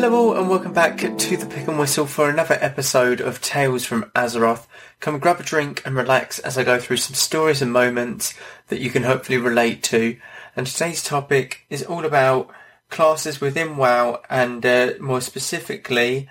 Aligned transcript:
Hello 0.00 0.14
all 0.14 0.36
and 0.36 0.48
welcome 0.48 0.72
back 0.72 0.96
to 0.96 1.36
the 1.36 1.46
Pick 1.46 1.66
and 1.66 1.76
Whistle 1.76 2.06
for 2.06 2.30
another 2.30 2.56
episode 2.60 3.20
of 3.20 3.40
Tales 3.40 3.84
from 3.84 4.04
Azeroth. 4.14 4.68
Come 5.00 5.18
grab 5.18 5.40
a 5.40 5.42
drink 5.42 5.82
and 5.84 5.96
relax 5.96 6.38
as 6.38 6.56
I 6.56 6.62
go 6.62 6.78
through 6.78 6.98
some 6.98 7.16
stories 7.16 7.60
and 7.60 7.72
moments 7.72 8.32
that 8.68 8.78
you 8.78 8.90
can 8.90 9.02
hopefully 9.02 9.38
relate 9.38 9.82
to. 9.82 10.16
And 10.54 10.68
today's 10.68 11.02
topic 11.02 11.66
is 11.68 11.82
all 11.82 12.04
about 12.04 12.48
classes 12.90 13.40
within 13.40 13.76
WoW 13.76 14.22
and 14.30 14.64
uh, 14.64 14.92
more 15.00 15.20
specifically, 15.20 16.28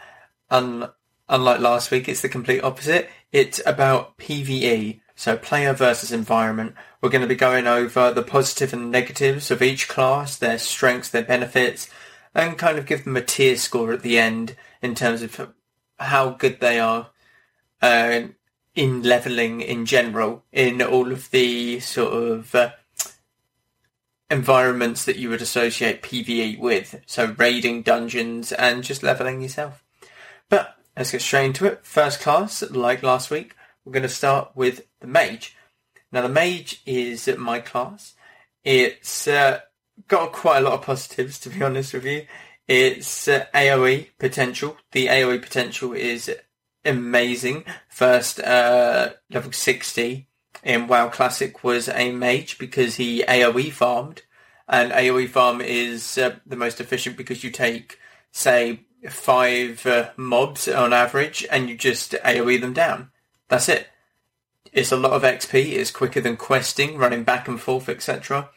un- 0.49 0.89
unlike 1.27 1.59
last 1.59 1.91
week, 1.91 2.07
it's 2.07 2.21
the 2.21 2.29
complete 2.29 2.63
opposite. 2.63 3.09
It's 3.33 3.59
about 3.65 4.17
PvE, 4.17 5.01
so 5.13 5.35
player 5.35 5.73
versus 5.73 6.13
environment. 6.13 6.73
We're 7.01 7.09
going 7.09 7.21
to 7.21 7.27
be 7.27 7.35
going 7.35 7.67
over 7.67 8.13
the 8.13 8.23
positive 8.23 8.71
and 8.71 8.93
negatives 8.93 9.51
of 9.51 9.61
each 9.61 9.89
class, 9.89 10.37
their 10.37 10.57
strengths, 10.57 11.09
their 11.09 11.21
benefits, 11.21 11.89
and 12.37 12.57
kind 12.57 12.77
of 12.77 12.85
give 12.85 13.03
them 13.03 13.17
a 13.17 13.21
tier 13.21 13.57
score 13.57 13.91
at 13.91 14.03
the 14.03 14.19
end 14.19 14.55
in 14.81 14.93
terms 14.93 15.23
of 15.23 15.53
how 15.99 16.29
good 16.29 16.59
they 16.59 16.79
are 16.79 17.09
uh, 17.81 18.21
in 18.75 19.01
leveling 19.01 19.59
in 19.59 19.87
general 19.87 20.43
in 20.51 20.79
all 20.83 21.11
of 21.11 21.31
the 21.31 21.79
sort 21.79 22.13
of 22.13 22.53
uh, 22.53 22.71
environments 24.29 25.03
that 25.05 25.15
you 25.17 25.29
would 25.29 25.41
associate 25.41 26.03
PvE 26.03 26.59
with. 26.59 27.01
So 27.07 27.33
raiding 27.37 27.81
dungeons 27.81 28.51
and 28.51 28.83
just 28.83 29.01
leveling 29.01 29.41
yourself. 29.41 29.83
But 30.47 30.75
let's 30.95 31.11
get 31.11 31.21
straight 31.21 31.45
into 31.45 31.65
it. 31.65 31.83
First 31.83 32.21
class, 32.21 32.61
like 32.69 33.01
last 33.01 33.31
week, 33.31 33.55
we're 33.83 33.93
going 33.93 34.03
to 34.03 34.09
start 34.09 34.51
with 34.53 34.85
the 34.99 35.07
mage. 35.07 35.55
Now 36.11 36.21
the 36.21 36.29
mage 36.29 36.83
is 36.85 37.27
my 37.35 37.59
class. 37.59 38.13
It's 38.63 39.27
uh, 39.27 39.61
got 40.07 40.31
quite 40.31 40.59
a 40.59 40.61
lot 40.61 40.73
of 40.73 40.81
positives, 40.81 41.39
to 41.39 41.49
be 41.49 41.63
honest 41.63 41.93
with 41.93 42.05
you. 42.05 42.25
It's 42.67 43.27
uh, 43.27 43.45
AoE 43.53 44.09
potential. 44.19 44.77
The 44.91 45.07
AoE 45.07 45.41
potential 45.41 45.93
is 45.93 46.29
amazing. 46.83 47.63
First 47.87 48.39
uh, 48.39 49.11
level 49.29 49.51
60 49.51 50.27
in 50.63 50.87
WoW 50.87 51.09
Classic 51.09 51.63
was 51.63 51.87
a 51.89 52.11
mage 52.11 52.57
because 52.57 52.95
he 52.95 53.23
AoE 53.23 53.71
farmed. 53.71 54.23
And 54.67 54.91
AoE 54.91 55.29
farm 55.29 55.61
is 55.61 56.17
uh, 56.17 56.35
the 56.45 56.57
most 56.57 56.81
efficient 56.81 57.15
because 57.15 57.43
you 57.43 57.51
take, 57.51 57.99
say, 58.31 58.81
five 59.09 59.85
uh, 59.85 60.09
mobs 60.17 60.67
on 60.67 60.91
average 60.91 61.45
and 61.49 61.69
you 61.69 61.77
just 61.77 62.11
AoE 62.11 62.59
them 62.59 62.73
down. 62.73 63.11
That's 63.47 63.69
it. 63.69 63.87
It's 64.73 64.91
a 64.91 64.97
lot 64.97 65.13
of 65.13 65.23
XP. 65.23 65.71
It's 65.71 65.91
quicker 65.91 66.19
than 66.19 66.35
questing, 66.35 66.97
running 66.97 67.23
back 67.23 67.47
and 67.47 67.59
forth, 67.59 67.87
etc. 67.87 68.49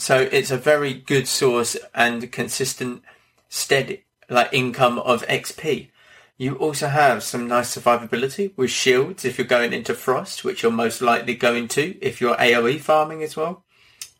So 0.00 0.26
it's 0.32 0.50
a 0.50 0.56
very 0.56 0.94
good 0.94 1.28
source 1.28 1.76
and 1.94 2.32
consistent, 2.32 3.02
steady 3.50 4.04
like 4.30 4.48
income 4.50 4.98
of 4.98 5.26
XP. 5.26 5.90
You 6.38 6.54
also 6.54 6.88
have 6.88 7.22
some 7.22 7.46
nice 7.46 7.76
survivability 7.76 8.56
with 8.56 8.70
shields 8.70 9.26
if 9.26 9.36
you're 9.36 9.46
going 9.46 9.74
into 9.74 9.92
frost, 9.92 10.42
which 10.42 10.62
you're 10.62 10.72
most 10.72 11.02
likely 11.02 11.34
going 11.34 11.68
to 11.68 11.98
if 12.00 12.18
you're 12.18 12.34
AoE 12.36 12.80
farming 12.80 13.22
as 13.22 13.36
well. 13.36 13.62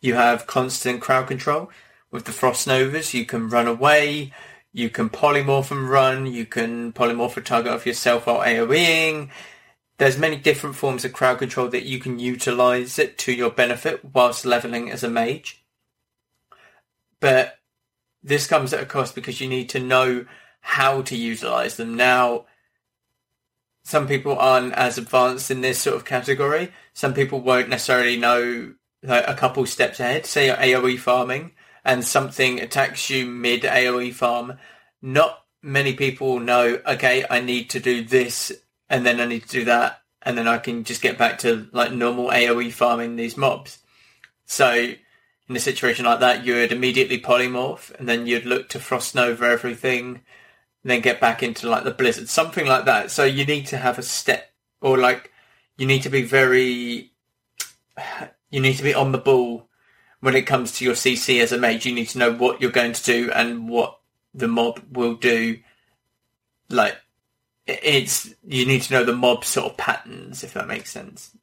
You 0.02 0.16
have 0.16 0.46
constant 0.46 1.00
crowd 1.00 1.28
control 1.28 1.70
with 2.10 2.26
the 2.26 2.32
frost 2.32 2.66
novas. 2.66 3.14
You 3.14 3.24
can 3.24 3.48
run 3.48 3.66
away. 3.66 4.34
You 4.74 4.90
can 4.90 5.08
polymorph 5.08 5.70
and 5.70 5.88
run. 5.88 6.26
You 6.26 6.44
can 6.44 6.92
polymorph 6.92 7.38
a 7.38 7.40
target 7.40 7.72
off 7.72 7.86
yourself 7.86 8.26
while 8.26 8.40
AoEing. 8.40 9.30
There's 9.96 10.18
many 10.18 10.36
different 10.36 10.76
forms 10.76 11.06
of 11.06 11.14
crowd 11.14 11.38
control 11.38 11.68
that 11.68 11.84
you 11.84 11.98
can 12.00 12.18
utilize 12.18 12.98
it 12.98 13.16
to 13.18 13.32
your 13.32 13.50
benefit 13.50 14.04
whilst 14.12 14.44
leveling 14.44 14.90
as 14.90 15.02
a 15.02 15.08
mage 15.08 15.59
but 17.20 17.58
this 18.22 18.46
comes 18.46 18.72
at 18.72 18.82
a 18.82 18.86
cost 18.86 19.14
because 19.14 19.40
you 19.40 19.48
need 19.48 19.68
to 19.70 19.80
know 19.80 20.26
how 20.60 21.02
to 21.02 21.16
utilize 21.16 21.76
them. 21.76 21.94
Now, 21.94 22.46
some 23.82 24.06
people 24.06 24.38
aren't 24.38 24.74
as 24.74 24.98
advanced 24.98 25.50
in 25.50 25.62
this 25.62 25.78
sort 25.78 25.96
of 25.96 26.04
category. 26.04 26.72
Some 26.92 27.14
people 27.14 27.40
won't 27.40 27.68
necessarily 27.68 28.16
know 28.16 28.74
like, 29.02 29.26
a 29.26 29.34
couple 29.34 29.64
steps 29.66 30.00
ahead. 30.00 30.26
Say 30.26 30.48
AoE 30.48 30.98
farming 30.98 31.52
and 31.84 32.04
something 32.04 32.60
attacks 32.60 33.08
you 33.08 33.26
mid 33.26 33.62
AoE 33.62 34.12
farm. 34.12 34.58
Not 35.00 35.44
many 35.62 35.94
people 35.94 36.40
know, 36.40 36.80
okay, 36.86 37.24
I 37.28 37.40
need 37.40 37.70
to 37.70 37.80
do 37.80 38.04
this 38.04 38.52
and 38.88 39.06
then 39.06 39.20
I 39.20 39.24
need 39.24 39.42
to 39.42 39.48
do 39.48 39.64
that 39.64 40.02
and 40.22 40.36
then 40.36 40.46
I 40.46 40.58
can 40.58 40.84
just 40.84 41.00
get 41.00 41.16
back 41.16 41.38
to 41.38 41.68
like 41.72 41.92
normal 41.92 42.28
AoE 42.28 42.72
farming 42.72 43.16
these 43.16 43.36
mobs. 43.36 43.78
So 44.44 44.92
in 45.50 45.56
a 45.56 45.60
situation 45.60 46.04
like 46.04 46.20
that, 46.20 46.46
you 46.46 46.54
would 46.54 46.70
immediately 46.70 47.20
polymorph 47.20 47.92
and 47.98 48.08
then 48.08 48.24
you'd 48.24 48.46
look 48.46 48.68
to 48.68 48.78
frost 48.78 49.16
nova 49.16 49.46
everything, 49.46 50.20
then 50.84 51.00
get 51.00 51.20
back 51.20 51.42
into 51.42 51.68
like 51.68 51.82
the 51.82 51.90
blizzard, 51.90 52.28
something 52.28 52.66
like 52.66 52.84
that. 52.84 53.10
So 53.10 53.24
you 53.24 53.44
need 53.44 53.66
to 53.66 53.76
have 53.76 53.98
a 53.98 54.02
step 54.02 54.52
or 54.80 54.96
like 54.96 55.32
you 55.76 55.88
need 55.88 56.04
to 56.04 56.08
be 56.08 56.22
very, 56.22 57.10
you 58.50 58.60
need 58.60 58.76
to 58.76 58.84
be 58.84 58.94
on 58.94 59.10
the 59.10 59.18
ball 59.18 59.68
when 60.20 60.36
it 60.36 60.46
comes 60.46 60.70
to 60.72 60.84
your 60.84 60.94
CC 60.94 61.42
as 61.42 61.50
a 61.50 61.58
mage. 61.58 61.84
You 61.84 61.96
need 61.96 62.10
to 62.10 62.18
know 62.18 62.32
what 62.32 62.60
you're 62.60 62.70
going 62.70 62.92
to 62.92 63.02
do 63.02 63.32
and 63.32 63.68
what 63.68 63.98
the 64.32 64.46
mob 64.46 64.80
will 64.92 65.16
do. 65.16 65.58
Like 66.68 66.96
it's, 67.66 68.32
you 68.46 68.66
need 68.66 68.82
to 68.82 68.92
know 68.92 69.02
the 69.02 69.16
mob 69.16 69.44
sort 69.44 69.72
of 69.72 69.76
patterns, 69.76 70.44
if 70.44 70.54
that 70.54 70.68
makes 70.68 70.92
sense. 70.92 71.36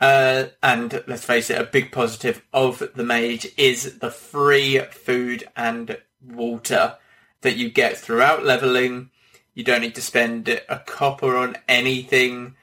Uh, 0.00 0.46
and 0.62 1.02
let's 1.06 1.24
face 1.24 1.50
it, 1.50 1.60
a 1.60 1.64
big 1.64 1.92
positive 1.92 2.42
of 2.52 2.82
the 2.94 3.04
mage 3.04 3.46
is 3.56 3.98
the 3.98 4.10
free 4.10 4.78
food 4.90 5.44
and 5.56 5.98
water 6.22 6.96
that 7.42 7.56
you 7.56 7.70
get 7.70 7.96
throughout 7.96 8.44
leveling. 8.44 9.10
You 9.54 9.62
don't 9.62 9.82
need 9.82 9.94
to 9.94 10.02
spend 10.02 10.48
a 10.48 10.82
copper 10.84 11.36
on 11.36 11.56
anything. 11.68 12.56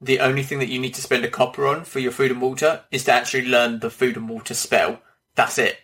The 0.00 0.20
only 0.20 0.42
thing 0.42 0.58
that 0.58 0.68
you 0.68 0.80
need 0.80 0.94
to 0.94 1.02
spend 1.02 1.24
a 1.24 1.30
copper 1.30 1.66
on 1.66 1.84
for 1.84 2.00
your 2.00 2.12
food 2.12 2.30
and 2.30 2.42
water 2.42 2.82
is 2.90 3.04
to 3.04 3.12
actually 3.12 3.46
learn 3.46 3.78
the 3.78 3.90
food 3.90 4.16
and 4.16 4.28
water 4.28 4.54
spell. 4.54 5.00
That's 5.34 5.58
it. 5.58 5.78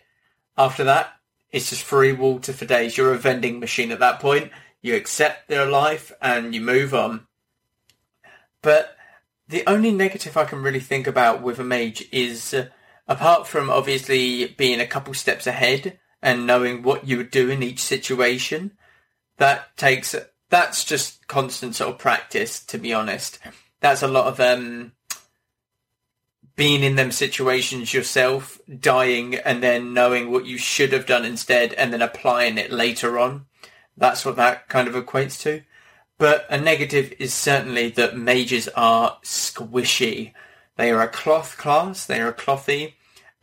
After 0.57 0.83
that, 0.83 1.13
it's 1.51 1.69
just 1.69 1.83
free 1.83 2.11
water 2.11 2.51
for 2.51 2.65
days. 2.65 2.97
You're 2.97 3.13
a 3.13 3.17
vending 3.17 3.59
machine 3.59 3.91
at 3.91 3.99
that 3.99 4.19
point. 4.19 4.51
You 4.81 4.95
accept 4.95 5.47
their 5.47 5.65
life 5.65 6.11
and 6.21 6.53
you 6.53 6.61
move 6.61 6.93
on. 6.93 7.27
But 8.61 8.96
the 9.47 9.63
only 9.67 9.91
negative 9.91 10.35
I 10.35 10.45
can 10.45 10.61
really 10.61 10.79
think 10.79 11.07
about 11.07 11.41
with 11.41 11.59
a 11.59 11.63
mage 11.63 12.07
is, 12.11 12.53
uh, 12.53 12.67
apart 13.07 13.47
from 13.47 13.69
obviously 13.69 14.47
being 14.47 14.79
a 14.79 14.87
couple 14.87 15.13
steps 15.13 15.47
ahead 15.47 15.99
and 16.21 16.47
knowing 16.47 16.83
what 16.83 17.07
you 17.07 17.17
would 17.17 17.31
do 17.31 17.49
in 17.49 17.63
each 17.63 17.79
situation, 17.79 18.77
that 19.37 19.75
takes 19.77 20.15
that's 20.49 20.83
just 20.83 21.27
constant 21.27 21.75
sort 21.75 21.91
of 21.91 21.99
practice. 21.99 22.63
To 22.65 22.77
be 22.77 22.93
honest, 22.93 23.39
that's 23.79 24.01
a 24.01 24.07
lot 24.07 24.27
of 24.27 24.39
um, 24.39 24.93
being 26.55 26.83
in 26.83 26.95
them 26.95 27.11
situations 27.11 27.93
yourself, 27.93 28.59
dying, 28.79 29.35
and 29.35 29.61
then 29.61 29.93
knowing 29.93 30.31
what 30.31 30.45
you 30.45 30.57
should 30.57 30.91
have 30.91 31.05
done 31.05 31.23
instead, 31.23 31.73
and 31.73 31.93
then 31.93 32.01
applying 32.01 32.57
it 32.57 32.71
later 32.71 33.19
on. 33.19 33.45
That's 33.95 34.25
what 34.25 34.35
that 34.35 34.67
kind 34.67 34.87
of 34.87 34.93
equates 34.93 35.41
to. 35.43 35.63
But 36.19 36.47
a 36.49 36.59
negative 36.59 37.13
is 37.19 37.33
certainly 37.33 37.89
that 37.89 38.17
mages 38.17 38.67
are 38.69 39.17
squishy. 39.23 40.33
They 40.75 40.91
are 40.91 41.01
a 41.01 41.07
cloth 41.07 41.57
class, 41.57 42.05
they 42.05 42.19
are 42.19 42.33
clothy, 42.33 42.93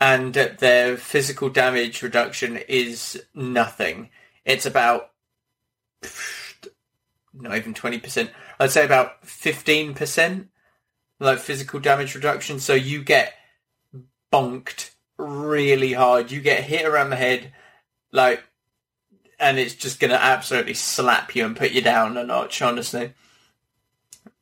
and 0.00 0.34
their 0.34 0.96
physical 0.96 1.48
damage 1.48 2.02
reduction 2.02 2.56
is 2.68 3.22
nothing. 3.34 4.10
It's 4.44 4.66
about 4.66 5.10
not 7.32 7.56
even 7.56 7.74
20%. 7.74 8.30
I'd 8.60 8.70
say 8.70 8.84
about 8.84 9.22
15% 9.24 10.48
like 11.20 11.38
physical 11.38 11.80
damage 11.80 12.14
reduction. 12.14 12.60
So 12.60 12.74
you 12.74 13.02
get 13.02 13.34
bonked 14.32 14.90
really 15.18 15.92
hard. 15.92 16.30
You 16.30 16.40
get 16.40 16.64
hit 16.64 16.84
around 16.84 17.10
the 17.10 17.16
head 17.16 17.52
like 18.12 18.44
and 19.38 19.58
it's 19.58 19.74
just 19.74 20.00
going 20.00 20.10
to 20.10 20.22
absolutely 20.22 20.74
slap 20.74 21.34
you 21.34 21.44
and 21.44 21.56
put 21.56 21.72
you 21.72 21.80
down 21.80 22.16
a 22.16 22.24
notch, 22.24 22.62
honestly. 22.62 23.14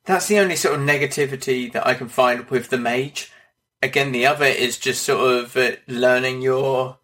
That's 0.05 0.27
the 0.27 0.39
only 0.39 0.55
sort 0.55 0.79
of 0.79 0.85
negativity 0.85 1.71
that 1.71 1.87
I 1.87 1.93
can 1.93 2.09
find 2.09 2.49
with 2.49 2.69
the 2.69 2.77
mage. 2.77 3.31
Again, 3.81 4.11
the 4.11 4.25
other 4.25 4.45
is 4.45 4.77
just 4.77 5.03
sort 5.03 5.37
of 5.37 5.57
uh, 5.57 5.71
learning 5.87 6.41
your 6.41 6.97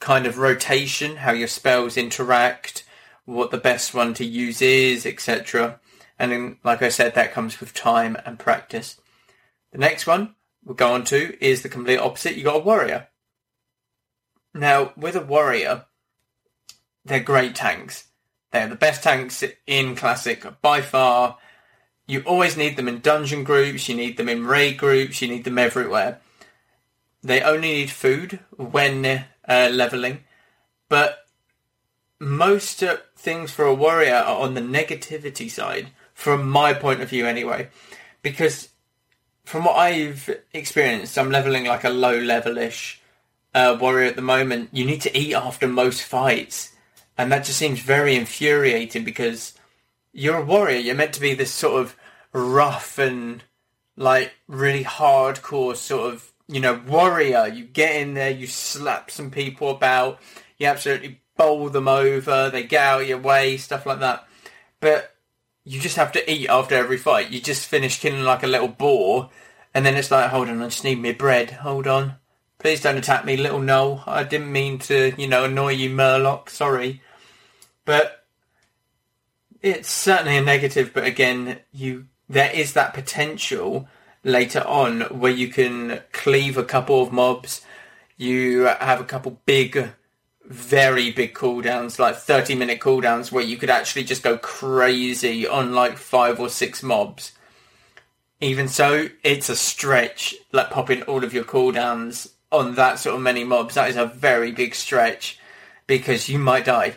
kind 0.00 0.26
of 0.26 0.38
rotation, 0.38 1.16
how 1.16 1.32
your 1.32 1.48
spells 1.48 1.96
interact, 1.96 2.84
what 3.24 3.50
the 3.50 3.58
best 3.58 3.94
one 3.94 4.14
to 4.14 4.24
use 4.24 4.60
is, 4.60 5.06
etc. 5.06 5.80
And 6.18 6.32
then, 6.32 6.58
like 6.64 6.82
I 6.82 6.88
said, 6.88 7.14
that 7.14 7.32
comes 7.32 7.60
with 7.60 7.74
time 7.74 8.16
and 8.24 8.38
practice. 8.38 9.00
The 9.70 9.78
next 9.78 10.06
one 10.06 10.34
we'll 10.64 10.74
go 10.74 10.92
on 10.92 11.04
to 11.04 11.44
is 11.44 11.62
the 11.62 11.68
complete 11.68 11.98
opposite. 11.98 12.36
You 12.36 12.44
got 12.44 12.56
a 12.56 12.64
warrior. 12.64 13.08
Now, 14.54 14.92
with 14.96 15.16
a 15.16 15.20
warrior, 15.20 15.86
they're 17.04 17.20
great 17.20 17.54
tanks. 17.54 18.06
They're 18.50 18.68
the 18.68 18.76
best 18.76 19.02
tanks 19.02 19.42
in 19.66 19.96
Classic 19.96 20.44
by 20.60 20.82
far. 20.82 21.38
You 22.06 22.20
always 22.20 22.56
need 22.56 22.76
them 22.76 22.88
in 22.88 23.00
dungeon 23.00 23.44
groups, 23.44 23.88
you 23.88 23.94
need 23.94 24.16
them 24.16 24.28
in 24.28 24.46
raid 24.46 24.76
groups, 24.76 25.22
you 25.22 25.28
need 25.28 25.44
them 25.44 25.58
everywhere. 25.58 26.20
They 27.22 27.40
only 27.40 27.72
need 27.72 27.90
food 27.90 28.40
when 28.56 29.24
uh, 29.48 29.70
leveling, 29.72 30.24
but 30.88 31.26
most 32.18 32.82
uh, 32.82 32.98
things 33.16 33.50
for 33.50 33.64
a 33.64 33.74
warrior 33.74 34.14
are 34.14 34.40
on 34.40 34.54
the 34.54 34.60
negativity 34.60 35.50
side, 35.50 35.88
from 36.12 36.48
my 36.48 36.72
point 36.72 37.00
of 37.00 37.10
view 37.10 37.26
anyway. 37.26 37.68
Because 38.22 38.68
from 39.44 39.64
what 39.64 39.76
I've 39.76 40.30
experienced, 40.52 41.18
I'm 41.18 41.30
leveling 41.30 41.64
like 41.64 41.84
a 41.84 41.90
low 41.90 42.20
levelish 42.20 42.98
uh, 43.54 43.76
warrior 43.80 44.08
at 44.08 44.16
the 44.16 44.22
moment. 44.22 44.70
You 44.72 44.84
need 44.84 45.00
to 45.02 45.16
eat 45.16 45.34
after 45.34 45.66
most 45.66 46.02
fights. 46.02 46.71
And 47.18 47.30
that 47.30 47.44
just 47.44 47.58
seems 47.58 47.80
very 47.80 48.16
infuriating 48.16 49.04
because 49.04 49.54
you're 50.12 50.38
a 50.38 50.44
warrior. 50.44 50.78
You're 50.78 50.94
meant 50.94 51.12
to 51.14 51.20
be 51.20 51.34
this 51.34 51.52
sort 51.52 51.80
of 51.80 51.96
rough 52.32 52.98
and 52.98 53.42
like 53.96 54.32
really 54.48 54.84
hardcore 54.84 55.76
sort 55.76 56.12
of, 56.12 56.32
you 56.48 56.60
know, 56.60 56.80
warrior. 56.86 57.46
You 57.46 57.64
get 57.64 57.96
in 57.96 58.14
there, 58.14 58.30
you 58.30 58.46
slap 58.46 59.10
some 59.10 59.30
people 59.30 59.70
about, 59.70 60.20
you 60.58 60.66
absolutely 60.66 61.20
bowl 61.36 61.68
them 61.68 61.88
over, 61.88 62.50
they 62.50 62.62
get 62.62 62.82
out 62.82 63.02
of 63.02 63.08
your 63.08 63.18
way, 63.18 63.56
stuff 63.56 63.86
like 63.86 64.00
that. 64.00 64.26
But 64.80 65.14
you 65.64 65.80
just 65.80 65.96
have 65.96 66.12
to 66.12 66.32
eat 66.32 66.48
after 66.48 66.74
every 66.74 66.98
fight. 66.98 67.30
You 67.30 67.40
just 67.40 67.66
finish 67.66 68.00
killing 68.00 68.24
like 68.24 68.42
a 68.42 68.48
little 68.48 68.68
boar, 68.68 69.30
and 69.74 69.86
then 69.86 69.96
it's 69.96 70.10
like, 70.10 70.30
hold 70.30 70.48
on, 70.48 70.60
I 70.60 70.66
just 70.66 70.84
need 70.84 71.00
my 71.00 71.12
bread. 71.12 71.50
Hold 71.50 71.86
on. 71.86 72.16
Please 72.62 72.80
don't 72.80 72.96
attack 72.96 73.24
me, 73.24 73.36
little 73.36 73.58
Noel. 73.58 74.04
I 74.06 74.22
didn't 74.22 74.52
mean 74.52 74.78
to, 74.80 75.12
you 75.18 75.26
know, 75.26 75.46
annoy 75.46 75.72
you, 75.72 75.90
Murloc. 75.90 76.48
Sorry. 76.48 77.02
But 77.84 78.24
it's 79.60 79.90
certainly 79.90 80.36
a 80.36 80.42
negative, 80.42 80.92
but 80.94 81.04
again, 81.04 81.58
you 81.72 82.06
there 82.28 82.52
is 82.52 82.74
that 82.74 82.94
potential 82.94 83.88
later 84.22 84.60
on 84.60 85.00
where 85.00 85.32
you 85.32 85.48
can 85.48 86.02
cleave 86.12 86.56
a 86.56 86.62
couple 86.62 87.02
of 87.02 87.10
mobs. 87.10 87.62
You 88.16 88.62
have 88.62 89.00
a 89.00 89.04
couple 89.04 89.40
big 89.44 89.94
very 90.44 91.10
big 91.10 91.34
cooldowns, 91.34 91.98
like 91.98 92.14
30 92.14 92.54
minute 92.54 92.78
cooldowns, 92.78 93.32
where 93.32 93.42
you 93.42 93.56
could 93.56 93.70
actually 93.70 94.04
just 94.04 94.22
go 94.22 94.38
crazy 94.38 95.48
on 95.48 95.74
like 95.74 95.98
five 95.98 96.38
or 96.38 96.48
six 96.48 96.80
mobs. 96.80 97.32
Even 98.40 98.68
so, 98.68 99.08
it's 99.24 99.48
a 99.48 99.56
stretch, 99.56 100.36
like 100.52 100.70
popping 100.70 101.02
all 101.02 101.24
of 101.24 101.34
your 101.34 101.44
cooldowns 101.44 102.31
on 102.52 102.74
that 102.74 102.98
sort 102.98 103.16
of 103.16 103.22
many 103.22 103.42
mobs. 103.42 103.74
That 103.74 103.90
is 103.90 103.96
a 103.96 104.06
very 104.06 104.52
big 104.52 104.74
stretch 104.74 105.38
because 105.86 106.28
you 106.28 106.38
might 106.38 106.66
die. 106.66 106.94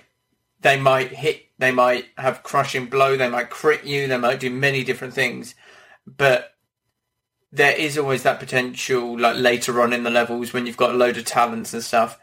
They 0.60 0.80
might 0.80 1.12
hit, 1.12 1.48
they 1.58 1.72
might 1.72 2.06
have 2.18 2.44
crushing 2.44 2.88
blow, 2.88 3.18
they 3.18 3.30
might 3.30 3.50
crit 3.50 3.86
you, 3.86 4.08
they 4.08 4.18
might 4.18 4.40
do 4.40 4.50
many 4.50 4.84
different 4.84 5.14
things. 5.14 5.56
But 6.06 6.54
there 7.52 7.76
is 7.76 7.98
always 7.98 8.24
that 8.24 8.40
potential, 8.40 9.18
like 9.18 9.38
later 9.38 9.82
on 9.82 9.94
in 9.94 10.04
the 10.04 10.10
levels 10.10 10.52
when 10.52 10.66
you've 10.66 10.78
got 10.78 10.92
a 10.92 10.98
load 10.98 11.18
of 11.18 11.26
talents 11.26 11.74
and 11.74 11.84
stuff, 11.84 12.20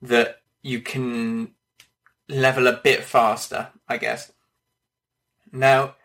that 0.00 0.40
you 0.62 0.80
can 0.80 1.52
level 2.28 2.66
a 2.66 2.72
bit 2.72 3.04
faster, 3.04 3.68
I 3.88 3.98
guess. 3.98 4.32
Now, 5.52 5.96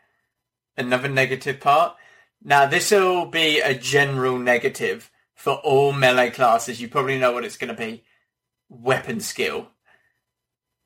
another 0.76 1.08
negative 1.08 1.60
part. 1.60 1.96
Now, 2.44 2.68
this 2.68 2.92
will 2.92 3.26
be 3.26 3.60
a 3.60 3.74
general 3.74 4.38
negative 4.38 5.10
for 5.38 5.54
all 5.54 5.94
melee 5.94 6.32
classes. 6.32 6.82
You 6.82 6.90
probably 6.90 7.18
know 7.18 7.32
what 7.32 7.46
it's 7.46 7.58
going 7.58 7.74
to 7.74 7.82
be. 7.82 8.04
Weapon 8.68 9.22
skill. 9.22 9.70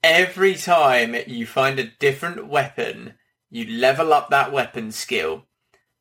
Every 0.03 0.55
time 0.55 1.15
you 1.25 1.47
find 1.47 1.79
a 1.79 1.89
different 1.99 2.47
weapon, 2.47 3.15
you 3.49 3.65
level 3.65 4.13
up 4.13 4.29
that 4.29 4.51
weapon 4.51 4.91
skill. 4.91 5.45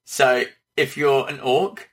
So, 0.05 0.45
if 0.77 0.97
you're 0.97 1.29
an 1.29 1.41
orc, 1.41 1.91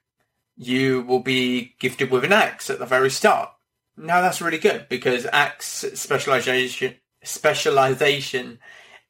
you 0.56 1.04
will 1.04 1.20
be 1.20 1.76
gifted 1.80 2.10
with 2.10 2.24
an 2.24 2.34
axe 2.34 2.70
at 2.70 2.80
the 2.80 2.86
very 2.86 3.12
start. 3.12 3.50
Now 3.96 4.22
that's 4.22 4.42
really 4.42 4.58
good 4.58 4.88
because 4.90 5.26
axe 5.32 5.86
specialization 5.96 6.96
specialization 7.24 8.60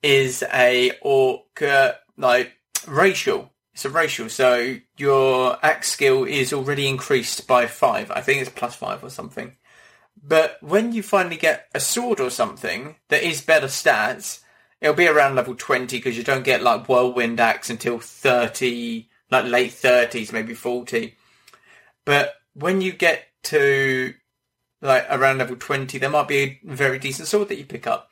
is 0.01 0.43
a 0.53 0.91
orc 1.01 1.61
uh, 1.61 1.93
like 2.17 2.53
racial. 2.87 3.51
It's 3.77 3.85
a 3.85 3.91
racial, 3.91 4.27
so 4.27 4.77
your 4.97 5.63
axe 5.63 5.89
skill 5.89 6.23
is 6.23 6.51
already 6.51 6.87
increased 6.87 7.45
by 7.45 7.67
five. 7.67 8.09
I 8.09 8.21
think 8.21 8.41
it's 8.41 8.49
plus 8.49 8.73
five 8.73 9.03
or 9.03 9.11
something. 9.11 9.55
But 10.19 10.57
when 10.61 10.93
you 10.93 11.03
finally 11.03 11.37
get 11.37 11.67
a 11.75 11.79
sword 11.79 12.19
or 12.19 12.31
something 12.31 12.95
that 13.09 13.21
is 13.21 13.43
better 13.43 13.67
stats, 13.67 14.39
it'll 14.81 14.95
be 14.95 15.07
around 15.07 15.35
level 15.35 15.53
20 15.53 15.95
because 15.95 16.17
you 16.17 16.23
don't 16.23 16.43
get 16.43 16.63
like 16.63 16.89
whirlwind 16.89 17.39
axe 17.39 17.69
until 17.69 17.99
30, 17.99 19.07
like 19.29 19.45
late 19.45 19.73
30s, 19.73 20.33
maybe 20.33 20.55
40. 20.55 21.15
But 22.03 22.33
when 22.55 22.81
you 22.81 22.93
get 22.93 23.27
to 23.43 24.15
like 24.81 25.05
around 25.07 25.37
level 25.37 25.55
20, 25.55 25.99
there 25.99 26.09
might 26.09 26.27
be 26.27 26.39
a 26.39 26.59
very 26.63 26.97
decent 26.97 27.27
sword 27.27 27.49
that 27.49 27.59
you 27.59 27.65
pick 27.65 27.85
up. 27.85 28.09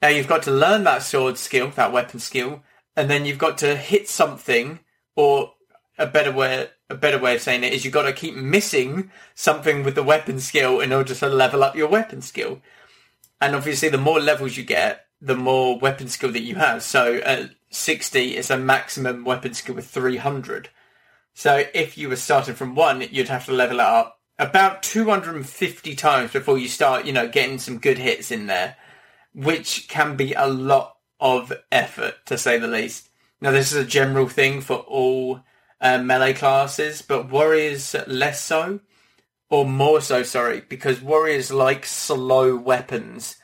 Now 0.00 0.10
you've 0.10 0.28
got 0.28 0.44
to 0.44 0.52
learn 0.52 0.84
that 0.84 1.02
sword 1.02 1.36
skill, 1.36 1.70
that 1.70 1.92
weapon 1.92 2.20
skill, 2.20 2.62
and 2.94 3.10
then 3.10 3.24
you've 3.24 3.38
got 3.38 3.58
to 3.58 3.74
hit 3.74 4.08
something, 4.08 4.78
or 5.16 5.54
a 5.98 6.06
better 6.06 6.32
way, 6.32 6.68
a 6.90 6.94
better 6.94 7.18
way 7.18 7.36
of 7.36 7.40
saying 7.40 7.64
it 7.64 7.72
is 7.72 7.84
you've 7.84 7.94
got 7.94 8.02
to 8.02 8.12
keep 8.12 8.34
missing 8.34 9.10
something 9.34 9.84
with 9.84 9.94
the 9.94 10.02
weapon 10.02 10.40
skill 10.40 10.80
in 10.80 10.92
order 10.92 11.14
to 11.14 11.28
level 11.28 11.62
up 11.62 11.76
your 11.76 11.88
weapon 11.88 12.20
skill. 12.20 12.60
And 13.40 13.54
obviously, 13.54 13.88
the 13.88 13.98
more 13.98 14.20
levels 14.20 14.56
you 14.56 14.64
get, 14.64 15.06
the 15.20 15.36
more 15.36 15.78
weapon 15.78 16.08
skill 16.08 16.32
that 16.32 16.42
you 16.42 16.56
have. 16.56 16.82
So 16.82 17.16
at 17.16 17.50
60, 17.70 18.36
it's 18.36 18.50
a 18.50 18.58
maximum 18.58 19.24
weapon 19.24 19.54
skill 19.54 19.74
with 19.74 19.88
300. 19.88 20.68
So 21.32 21.64
if 21.74 21.98
you 21.98 22.08
were 22.08 22.16
starting 22.16 22.54
from 22.54 22.74
one, 22.74 23.02
you'd 23.10 23.28
have 23.28 23.46
to 23.46 23.52
level 23.52 23.80
it 23.80 23.86
up 23.86 24.20
about 24.38 24.82
250 24.82 25.94
times 25.94 26.32
before 26.32 26.58
you 26.58 26.68
start, 26.68 27.06
you 27.06 27.12
know, 27.12 27.28
getting 27.28 27.58
some 27.58 27.78
good 27.78 27.98
hits 27.98 28.30
in 28.30 28.46
there, 28.46 28.76
which 29.32 29.88
can 29.88 30.16
be 30.16 30.32
a 30.34 30.46
lot 30.46 30.96
of 31.20 31.52
effort 31.70 32.14
to 32.26 32.36
say 32.36 32.58
the 32.58 32.66
least. 32.66 33.08
Now, 33.44 33.50
this 33.50 33.72
is 33.72 33.76
a 33.76 33.84
general 33.84 34.26
thing 34.26 34.62
for 34.62 34.76
all 34.76 35.42
uh, 35.78 35.98
melee 35.98 36.32
classes, 36.32 37.02
but 37.02 37.28
warriors 37.28 37.94
less 38.06 38.40
so, 38.40 38.80
or 39.50 39.66
more 39.66 40.00
so, 40.00 40.22
sorry, 40.22 40.62
because 40.66 41.02
warriors 41.02 41.52
like 41.52 41.84
slow 41.84 42.56
weapons, 42.56 43.36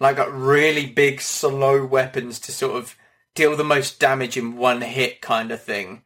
like 0.00 0.18
really 0.28 0.86
big 0.86 1.20
slow 1.20 1.86
weapons 1.86 2.40
to 2.40 2.50
sort 2.50 2.74
of 2.74 2.96
deal 3.36 3.54
the 3.54 3.62
most 3.62 4.00
damage 4.00 4.36
in 4.36 4.56
one 4.56 4.80
hit 4.80 5.20
kind 5.20 5.52
of 5.52 5.62
thing, 5.62 6.02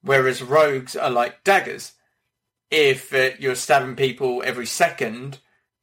whereas 0.00 0.42
rogues 0.42 0.96
are 0.96 1.10
like 1.10 1.44
daggers. 1.44 1.92
If 2.70 3.12
uh, 3.12 3.32
you're 3.38 3.56
stabbing 3.56 3.94
people 3.94 4.42
every 4.42 4.64
second 4.64 5.38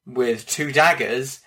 with 0.07 0.47
two 0.47 0.71
daggers, 0.71 1.41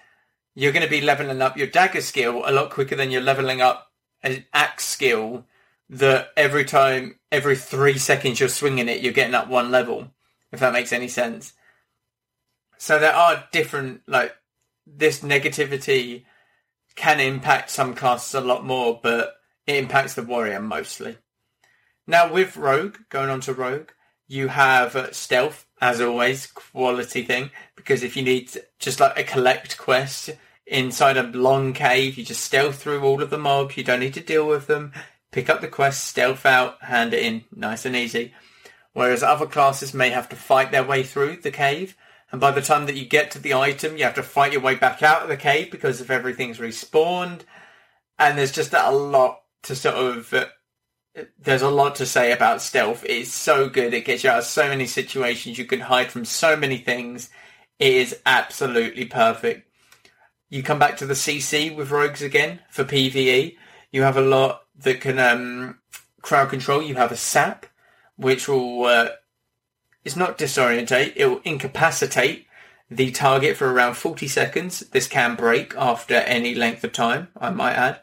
you're 0.54 0.70
going 0.70 0.84
to 0.84 0.88
be 0.88 1.00
leveling 1.00 1.42
up 1.42 1.56
your 1.56 1.66
dagger 1.66 2.02
skill 2.02 2.44
a 2.46 2.52
lot 2.52 2.70
quicker 2.70 2.94
than 2.94 3.10
you're 3.10 3.20
leveling 3.20 3.60
up 3.60 3.90
an 4.24 4.44
axe 4.52 4.84
skill 4.84 5.44
that 5.88 6.30
every 6.36 6.64
time, 6.64 7.20
every 7.30 7.54
three 7.54 7.98
seconds 7.98 8.40
you're 8.40 8.48
swinging 8.48 8.88
it, 8.88 9.02
you're 9.02 9.12
getting 9.12 9.34
up 9.34 9.48
one 9.48 9.70
level, 9.70 10.10
if 10.50 10.58
that 10.58 10.72
makes 10.72 10.92
any 10.92 11.08
sense. 11.08 11.52
So 12.78 12.98
there 12.98 13.14
are 13.14 13.44
different, 13.52 14.02
like, 14.08 14.34
this 14.86 15.20
negativity 15.20 16.24
can 16.96 17.20
impact 17.20 17.70
some 17.70 17.94
classes 17.94 18.34
a 18.34 18.40
lot 18.40 18.64
more, 18.64 18.98
but 19.02 19.36
it 19.66 19.76
impacts 19.76 20.14
the 20.14 20.22
warrior 20.22 20.60
mostly. 20.60 21.18
Now 22.06 22.32
with 22.32 22.56
Rogue, 22.56 22.96
going 23.08 23.30
on 23.30 23.40
to 23.42 23.54
Rogue, 23.54 23.90
you 24.26 24.48
have 24.48 24.96
uh, 24.96 25.12
stealth, 25.12 25.66
as 25.80 26.00
always, 26.00 26.46
quality 26.46 27.22
thing, 27.22 27.50
because 27.76 28.02
if 28.02 28.16
you 28.16 28.22
need 28.22 28.50
just 28.78 29.00
like 29.00 29.18
a 29.18 29.24
collect 29.24 29.76
quest 29.76 30.30
inside 30.66 31.16
a 31.16 31.22
long 31.22 31.72
cave, 31.72 32.16
you 32.16 32.24
just 32.24 32.44
stealth 32.44 32.82
through 32.82 33.02
all 33.02 33.22
of 33.22 33.30
the 33.30 33.38
mobs, 33.38 33.76
you 33.76 33.84
don't 33.84 34.00
need 34.00 34.14
to 34.14 34.20
deal 34.20 34.46
with 34.46 34.66
them, 34.66 34.92
pick 35.30 35.50
up 35.50 35.60
the 35.60 35.68
quest, 35.68 36.04
stealth 36.04 36.46
out, 36.46 36.82
hand 36.82 37.12
it 37.14 37.22
in, 37.22 37.44
nice 37.54 37.84
and 37.84 37.96
easy. 37.96 38.32
Whereas 38.92 39.22
other 39.22 39.46
classes 39.46 39.92
may 39.92 40.10
have 40.10 40.28
to 40.28 40.36
fight 40.36 40.70
their 40.70 40.84
way 40.84 41.02
through 41.02 41.38
the 41.38 41.50
cave, 41.50 41.96
and 42.30 42.40
by 42.40 42.50
the 42.50 42.62
time 42.62 42.86
that 42.86 42.96
you 42.96 43.04
get 43.04 43.30
to 43.32 43.38
the 43.38 43.54
item, 43.54 43.96
you 43.96 44.04
have 44.04 44.14
to 44.14 44.22
fight 44.22 44.52
your 44.52 44.60
way 44.60 44.74
back 44.74 45.02
out 45.02 45.22
of 45.22 45.28
the 45.28 45.36
cave 45.36 45.70
because 45.70 46.00
if 46.00 46.10
everything's 46.10 46.58
respawned, 46.58 47.42
and 48.18 48.38
there's 48.38 48.52
just 48.52 48.72
a 48.72 48.90
lot 48.90 49.42
to 49.64 49.74
sort 49.74 49.96
of 49.96 50.32
uh, 50.32 50.46
there's 51.38 51.62
a 51.62 51.70
lot 51.70 51.96
to 51.96 52.06
say 52.06 52.32
about 52.32 52.60
stealth. 52.60 53.04
It's 53.04 53.32
so 53.32 53.68
good. 53.68 53.94
It 53.94 54.04
gets 54.04 54.24
you 54.24 54.30
out 54.30 54.38
of 54.38 54.44
so 54.44 54.68
many 54.68 54.86
situations. 54.86 55.58
You 55.58 55.64
can 55.64 55.80
hide 55.80 56.10
from 56.10 56.24
so 56.24 56.56
many 56.56 56.78
things. 56.78 57.30
It 57.78 57.92
is 57.94 58.20
absolutely 58.26 59.04
perfect. 59.04 59.68
You 60.50 60.62
come 60.62 60.78
back 60.78 60.96
to 60.98 61.06
the 61.06 61.14
CC 61.14 61.74
with 61.74 61.90
rogues 61.90 62.22
again 62.22 62.60
for 62.70 62.84
PvE. 62.84 63.56
You 63.90 64.02
have 64.02 64.16
a 64.16 64.20
lot 64.20 64.62
that 64.76 65.00
can 65.00 65.18
um, 65.18 65.78
crowd 66.22 66.50
control. 66.50 66.82
You 66.82 66.94
have 66.96 67.12
a 67.12 67.16
sap, 67.16 67.66
which 68.16 68.48
will 68.48 68.84
uh, 68.84 69.08
it's 70.04 70.16
not 70.16 70.38
disorientate. 70.38 71.14
It 71.16 71.26
will 71.26 71.40
incapacitate 71.44 72.46
the 72.90 73.10
target 73.10 73.56
for 73.56 73.72
around 73.72 73.94
40 73.94 74.28
seconds. 74.28 74.80
This 74.80 75.08
can 75.08 75.34
break 75.34 75.74
after 75.76 76.14
any 76.14 76.54
length 76.54 76.84
of 76.84 76.92
time. 76.92 77.28
I 77.38 77.50
might 77.50 77.74
add. 77.74 78.00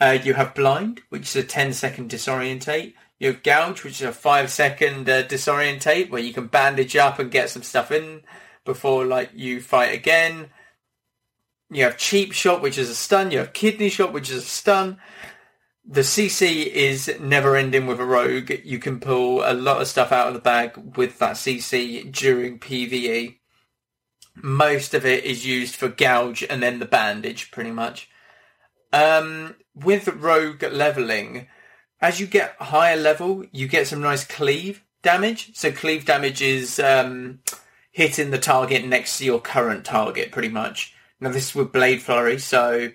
Uh, 0.00 0.18
you 0.22 0.34
have 0.34 0.54
blind, 0.54 1.00
which 1.08 1.22
is 1.22 1.36
a 1.36 1.42
10 1.42 1.72
second 1.72 2.10
disorientate. 2.10 2.94
You 3.18 3.28
have 3.28 3.42
gouge, 3.42 3.84
which 3.84 4.00
is 4.00 4.08
a 4.08 4.12
five 4.12 4.50
second 4.50 5.08
uh, 5.08 5.22
disorientate, 5.22 6.10
where 6.10 6.20
you 6.20 6.32
can 6.32 6.48
bandage 6.48 6.96
up 6.96 7.18
and 7.18 7.30
get 7.30 7.50
some 7.50 7.62
stuff 7.62 7.92
in 7.92 8.22
before 8.64 9.04
like 9.04 9.30
you 9.32 9.60
fight 9.60 9.94
again. 9.94 10.50
You 11.72 11.84
have 11.84 11.96
cheap 11.96 12.32
shot, 12.32 12.60
which 12.60 12.76
is 12.76 12.90
a 12.90 12.94
stun. 12.94 13.30
You 13.30 13.38
have 13.38 13.54
kidney 13.54 13.88
shot, 13.88 14.12
which 14.12 14.30
is 14.30 14.44
a 14.44 14.46
stun. 14.46 14.98
The 15.84 16.02
CC 16.02 16.66
is 16.66 17.10
never 17.18 17.56
ending 17.56 17.86
with 17.86 17.98
a 17.98 18.04
rogue. 18.04 18.52
You 18.62 18.78
can 18.78 19.00
pull 19.00 19.42
a 19.42 19.54
lot 19.54 19.80
of 19.80 19.88
stuff 19.88 20.12
out 20.12 20.28
of 20.28 20.34
the 20.34 20.40
bag 20.40 20.96
with 20.96 21.18
that 21.18 21.36
CC 21.36 22.12
during 22.12 22.58
PvE. 22.58 23.38
Most 24.36 24.92
of 24.92 25.06
it 25.06 25.24
is 25.24 25.46
used 25.46 25.74
for 25.74 25.88
gouge 25.88 26.44
and 26.48 26.62
then 26.62 26.78
the 26.78 26.84
bandage, 26.84 27.50
pretty 27.50 27.70
much. 27.70 28.08
Um, 28.92 29.56
with 29.74 30.08
rogue 30.08 30.62
leveling, 30.62 31.48
as 32.02 32.20
you 32.20 32.26
get 32.26 32.54
higher 32.60 32.96
level, 32.96 33.44
you 33.50 33.66
get 33.66 33.86
some 33.86 34.02
nice 34.02 34.24
cleave 34.24 34.84
damage. 35.02 35.56
So 35.56 35.72
cleave 35.72 36.04
damage 36.04 36.42
is 36.42 36.78
um, 36.78 37.40
hitting 37.90 38.30
the 38.30 38.38
target 38.38 38.84
next 38.84 39.18
to 39.18 39.24
your 39.24 39.40
current 39.40 39.86
target, 39.86 40.32
pretty 40.32 40.50
much. 40.50 40.94
Now 41.22 41.30
this 41.30 41.50
is 41.50 41.54
with 41.54 41.70
Blade 41.70 42.02
Flurry, 42.02 42.40
so 42.40 42.90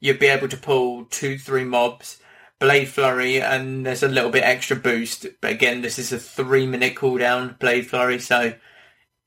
you'd 0.00 0.18
be 0.18 0.28
able 0.28 0.48
to 0.48 0.56
pull 0.56 1.04
two, 1.04 1.36
three 1.36 1.64
mobs, 1.64 2.18
Blade 2.58 2.88
Flurry, 2.88 3.42
and 3.42 3.84
there's 3.84 4.02
a 4.02 4.08
little 4.08 4.30
bit 4.30 4.44
extra 4.44 4.76
boost. 4.76 5.26
But 5.42 5.52
again, 5.52 5.82
this 5.82 5.98
is 5.98 6.10
a 6.10 6.18
three 6.18 6.66
minute 6.66 6.94
cooldown 6.94 7.58
Blade 7.58 7.86
Flurry, 7.86 8.18
so 8.18 8.54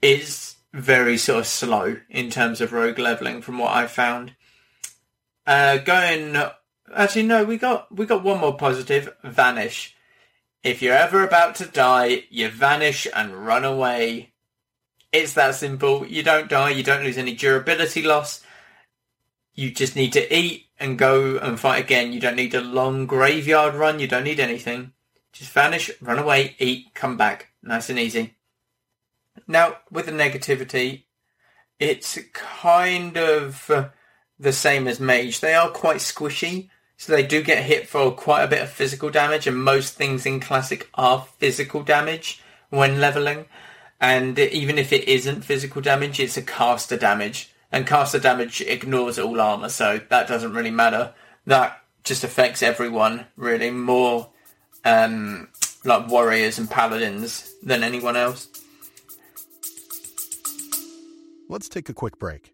it's 0.01 0.55
very 0.73 1.15
sort 1.15 1.41
of 1.41 1.45
slow 1.45 1.97
in 2.09 2.31
terms 2.31 2.59
of 2.59 2.73
rogue 2.73 2.97
leveling 2.97 3.43
from 3.43 3.59
what 3.59 3.69
I've 3.69 3.91
found. 3.91 4.33
Uh, 5.45 5.77
going, 5.77 6.35
actually 6.91 7.27
no, 7.27 7.43
we 7.43 7.57
got 7.57 7.95
we 7.95 8.07
got 8.07 8.23
one 8.23 8.39
more 8.39 8.57
positive. 8.57 9.15
Vanish. 9.23 9.95
If 10.63 10.81
you're 10.81 10.95
ever 10.95 11.23
about 11.23 11.53
to 11.57 11.65
die, 11.67 12.23
you 12.31 12.49
vanish 12.49 13.05
and 13.15 13.45
run 13.45 13.63
away. 13.63 14.33
It's 15.11 15.33
that 15.33 15.55
simple. 15.55 16.05
You 16.05 16.23
don't 16.23 16.49
die. 16.49 16.69
You 16.69 16.83
don't 16.83 17.03
lose 17.03 17.17
any 17.17 17.33
durability 17.35 18.01
loss. 18.03 18.43
You 19.53 19.71
just 19.71 19.95
need 19.95 20.13
to 20.13 20.35
eat 20.35 20.67
and 20.79 20.97
go 20.97 21.37
and 21.37 21.59
fight 21.59 21.83
again. 21.83 22.13
You 22.13 22.19
don't 22.19 22.35
need 22.35 22.53
a 22.53 22.61
long 22.61 23.05
graveyard 23.05 23.75
run. 23.75 23.99
You 23.99 24.07
don't 24.07 24.23
need 24.23 24.39
anything. 24.39 24.93
Just 25.31 25.51
vanish, 25.51 25.91
run 26.01 26.19
away, 26.19 26.55
eat, 26.59 26.93
come 26.93 27.17
back. 27.17 27.49
Nice 27.61 27.89
and 27.89 27.99
easy. 27.99 28.35
Now, 29.47 29.77
with 29.91 30.05
the 30.05 30.11
negativity, 30.11 31.03
it's 31.79 32.17
kind 32.33 33.17
of 33.17 33.69
uh, 33.69 33.89
the 34.39 34.53
same 34.53 34.87
as 34.87 34.99
Mage. 34.99 35.39
They 35.39 35.53
are 35.53 35.69
quite 35.69 35.97
squishy, 35.97 36.69
so 36.97 37.13
they 37.13 37.25
do 37.25 37.43
get 37.43 37.63
hit 37.63 37.87
for 37.87 38.11
quite 38.11 38.43
a 38.43 38.47
bit 38.47 38.61
of 38.61 38.69
physical 38.69 39.09
damage, 39.09 39.47
and 39.47 39.63
most 39.63 39.93
things 39.93 40.25
in 40.25 40.39
Classic 40.39 40.89
are 40.95 41.27
physical 41.37 41.83
damage 41.83 42.41
when 42.69 42.99
leveling. 42.99 43.45
And 44.01 44.39
even 44.39 44.77
if 44.77 44.93
it 44.93 45.07
isn't 45.07 45.41
physical 45.41 45.81
damage, 45.81 46.19
it's 46.19 46.37
a 46.37 46.41
caster 46.41 46.97
damage. 46.97 47.51
And 47.71 47.85
caster 47.85 48.19
damage 48.19 48.61
ignores 48.61 49.19
all 49.19 49.39
armor, 49.39 49.69
so 49.69 49.99
that 50.09 50.27
doesn't 50.27 50.53
really 50.53 50.71
matter. 50.71 51.13
That 51.45 51.83
just 52.03 52.23
affects 52.23 52.63
everyone, 52.63 53.27
really, 53.35 53.69
more 53.69 54.29
um, 54.85 55.49
like 55.83 56.07
warriors 56.07 56.57
and 56.57 56.69
paladins 56.69 57.53
than 57.61 57.83
anyone 57.83 58.15
else. 58.15 58.47
Let's 61.47 61.69
take 61.69 61.89
a 61.89 61.93
quick 61.93 62.17
break. 62.17 62.53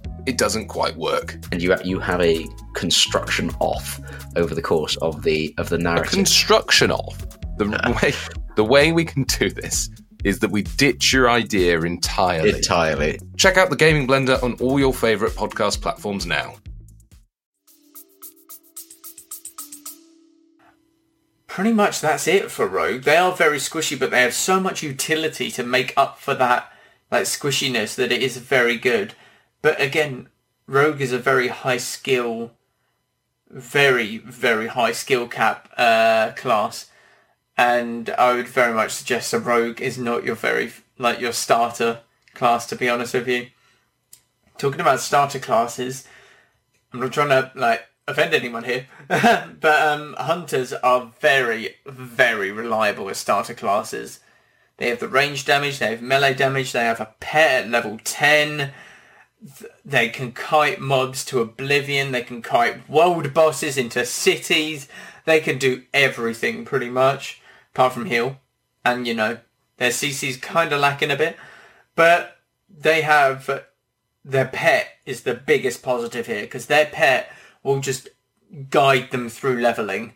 it 0.25 0.37
doesn't 0.37 0.67
quite 0.67 0.95
work. 0.97 1.37
And 1.51 1.61
you 1.61 1.75
you 1.83 1.99
have 1.99 2.21
a 2.21 2.47
construction 2.73 3.51
off 3.59 3.99
over 4.35 4.53
the 4.53 4.61
course 4.61 4.95
of 4.97 5.23
the 5.23 5.53
of 5.57 5.69
the 5.69 5.75
A 5.75 5.79
narrative. 5.79 6.11
construction 6.11 6.91
of 6.91 7.27
the 7.57 7.67
way 8.01 8.13
the 8.55 8.63
way 8.63 8.91
we 8.91 9.05
can 9.05 9.23
do 9.23 9.49
this 9.49 9.89
is 10.23 10.39
that 10.39 10.51
we 10.51 10.61
ditch 10.61 11.13
your 11.13 11.29
idea 11.29 11.79
entirely. 11.81 12.49
Entirely. 12.49 13.19
Check 13.37 13.57
out 13.57 13.69
the 13.69 13.75
Gaming 13.75 14.07
Blender 14.07 14.41
on 14.43 14.53
all 14.55 14.79
your 14.79 14.93
favorite 14.93 15.31
podcast 15.33 15.81
platforms 15.81 16.25
now. 16.25 16.55
Pretty 21.47 21.73
much 21.73 21.99
that's 21.99 22.27
it 22.27 22.49
for 22.49 22.65
Rogue. 22.67 23.01
They 23.01 23.17
are 23.17 23.33
very 23.33 23.57
squishy, 23.57 23.99
but 23.99 24.11
they 24.11 24.21
have 24.21 24.33
so 24.33 24.59
much 24.59 24.83
utility 24.83 25.51
to 25.51 25.63
make 25.63 25.93
up 25.97 26.19
for 26.19 26.33
that 26.35 26.71
like 27.11 27.23
squishiness 27.23 27.95
that 27.95 28.11
it 28.11 28.21
is 28.21 28.37
very 28.37 28.77
good. 28.77 29.15
But 29.61 29.79
again, 29.79 30.29
Rogue 30.67 31.01
is 31.01 31.11
a 31.11 31.19
very 31.19 31.49
high 31.49 31.77
skill, 31.77 32.51
very 33.49 34.17
very 34.17 34.67
high 34.67 34.93
skill 34.93 35.27
cap 35.27 35.69
uh, 35.77 36.31
class, 36.35 36.89
and 37.57 38.09
I 38.11 38.33
would 38.33 38.47
very 38.47 38.73
much 38.73 38.91
suggest 38.91 39.33
a 39.33 39.39
Rogue 39.39 39.81
is 39.81 39.97
not 39.97 40.23
your 40.23 40.35
very 40.35 40.71
like 40.97 41.19
your 41.19 41.33
starter 41.33 42.01
class. 42.33 42.65
To 42.67 42.75
be 42.75 42.89
honest 42.89 43.13
with 43.13 43.27
you, 43.27 43.47
talking 44.57 44.81
about 44.81 44.99
starter 44.99 45.39
classes, 45.39 46.07
I'm 46.93 46.99
not 46.99 47.13
trying 47.13 47.29
to 47.29 47.51
like 47.55 47.87
offend 48.07 48.33
anyone 48.33 48.63
here, 48.63 48.87
but 49.07 49.65
um, 49.65 50.15
hunters 50.17 50.73
are 50.73 51.11
very, 51.19 51.75
very 51.85 52.51
reliable 52.51 53.09
as 53.09 53.17
starter 53.17 53.53
classes. 53.53 54.19
They 54.77 54.89
have 54.89 54.99
the 54.99 55.07
range 55.07 55.45
damage, 55.45 55.79
they 55.79 55.91
have 55.91 56.01
melee 56.01 56.33
damage, 56.33 56.71
they 56.71 56.83
have 56.83 56.99
a 56.99 57.13
pet 57.19 57.65
at 57.65 57.69
level 57.69 57.99
10, 58.03 58.71
Th- 59.41 59.71
they 59.83 60.09
can 60.09 60.31
kite 60.31 60.79
mobs 60.79 61.25
to 61.25 61.39
oblivion, 61.39 62.11
they 62.11 62.21
can 62.21 62.41
kite 62.41 62.87
world 62.89 63.33
bosses 63.33 63.77
into 63.77 64.05
cities, 64.05 64.87
they 65.25 65.39
can 65.39 65.57
do 65.57 65.83
everything 65.93 66.65
pretty 66.65 66.89
much, 66.89 67.41
apart 67.73 67.93
from 67.93 68.05
heal. 68.05 68.39
And, 68.85 69.07
you 69.07 69.13
know, 69.13 69.39
their 69.77 69.91
CC's 69.91 70.37
kind 70.37 70.71
of 70.71 70.79
lacking 70.79 71.11
a 71.11 71.15
bit, 71.15 71.37
but 71.95 72.37
they 72.69 73.01
have 73.01 73.65
their 74.23 74.45
pet 74.45 74.87
is 75.05 75.23
the 75.23 75.33
biggest 75.33 75.81
positive 75.81 76.27
here 76.27 76.41
because 76.41 76.67
their 76.67 76.85
pet 76.85 77.31
will 77.63 77.79
just 77.79 78.09
guide 78.69 79.11
them 79.11 79.29
through 79.29 79.59
leveling. 79.59 80.13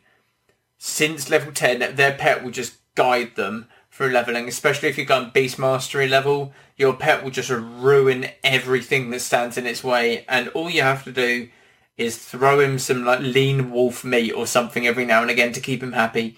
Since 0.78 1.30
level 1.30 1.52
10, 1.52 1.96
their 1.96 2.14
pet 2.14 2.44
will 2.44 2.52
just 2.52 2.78
guide 2.96 3.36
them 3.36 3.68
through 3.96 4.10
leveling, 4.10 4.46
especially 4.46 4.90
if 4.90 4.98
you 4.98 5.06
go 5.06 5.16
on 5.16 5.30
Beast 5.30 5.58
Mastery 5.58 6.06
level. 6.06 6.52
Your 6.76 6.94
pet 6.94 7.24
will 7.24 7.32
just 7.32 7.50
ruin 7.50 8.28
everything 8.44 9.10
that 9.12 9.22
stands 9.22 9.58
in 9.58 9.66
its 9.66 9.86
way, 9.86 10.26
and 10.28 10.50
all 10.50 10.70
you 10.70 10.82
have 10.82 11.06
to 11.06 11.14
do 11.14 11.48
is 11.96 12.18
throw 12.18 12.60
him 12.60 12.78
some 12.78 13.06
like 13.06 13.22
lean 13.22 13.72
wolf 13.72 14.04
meat 14.04 14.34
or 14.34 14.46
something 14.46 14.86
every 14.86 15.06
now 15.06 15.22
and 15.22 15.32
again 15.32 15.54
to 15.54 15.62
keep 15.62 15.82
him 15.82 15.94
happy. 15.94 16.36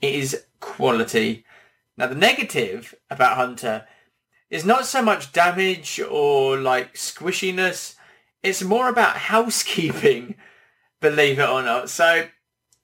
It 0.00 0.14
is 0.14 0.44
quality. 0.60 1.44
Now 1.98 2.06
the 2.06 2.14
negative 2.14 2.94
about 3.10 3.36
Hunter 3.36 3.86
is 4.48 4.64
not 4.64 4.86
so 4.86 5.02
much 5.02 5.30
damage 5.30 6.00
or 6.00 6.56
like 6.56 6.94
squishiness. 6.94 7.96
It's 8.42 8.62
more 8.62 8.88
about 8.88 9.16
housekeeping, 9.16 10.36
believe 11.02 11.38
it 11.38 11.50
or 11.50 11.62
not. 11.62 11.90
So 11.90 12.28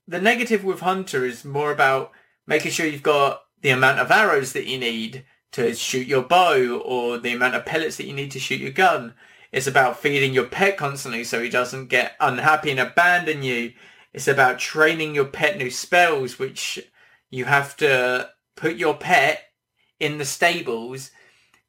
the 0.06 0.20
negative 0.20 0.62
with 0.62 0.80
Hunter 0.80 1.24
is 1.24 1.42
more 1.42 1.72
about 1.72 2.12
making 2.46 2.72
sure 2.72 2.84
you've 2.84 3.02
got 3.02 3.44
the 3.62 3.70
amount 3.70 3.98
of 3.98 4.10
arrows 4.10 4.52
that 4.52 4.66
you 4.66 4.78
need 4.78 5.24
to 5.52 5.74
shoot 5.74 6.06
your 6.06 6.22
bow 6.22 6.78
or 6.78 7.18
the 7.18 7.32
amount 7.32 7.54
of 7.54 7.66
pellets 7.66 7.96
that 7.96 8.06
you 8.06 8.14
need 8.14 8.30
to 8.30 8.38
shoot 8.38 8.60
your 8.60 8.70
gun. 8.70 9.14
It's 9.52 9.66
about 9.66 9.98
feeding 9.98 10.32
your 10.32 10.46
pet 10.46 10.76
constantly 10.76 11.24
so 11.24 11.42
he 11.42 11.50
doesn't 11.50 11.88
get 11.88 12.14
unhappy 12.20 12.70
and 12.70 12.80
abandon 12.80 13.42
you. 13.42 13.72
It's 14.12 14.28
about 14.28 14.58
training 14.58 15.14
your 15.14 15.24
pet 15.24 15.58
new 15.58 15.70
spells, 15.70 16.38
which 16.38 16.80
you 17.30 17.44
have 17.46 17.76
to 17.78 18.30
put 18.56 18.76
your 18.76 18.94
pet 18.94 19.44
in 19.98 20.18
the 20.18 20.24
stables, 20.24 21.10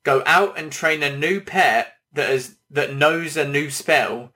go 0.03 0.23
out 0.25 0.57
and 0.57 0.71
train 0.71 1.03
a 1.03 1.15
new 1.15 1.41
pet 1.41 1.93
that 2.13 2.29
is 2.29 2.55
that 2.69 2.95
knows 2.95 3.37
a 3.37 3.47
new 3.47 3.69
spell, 3.69 4.33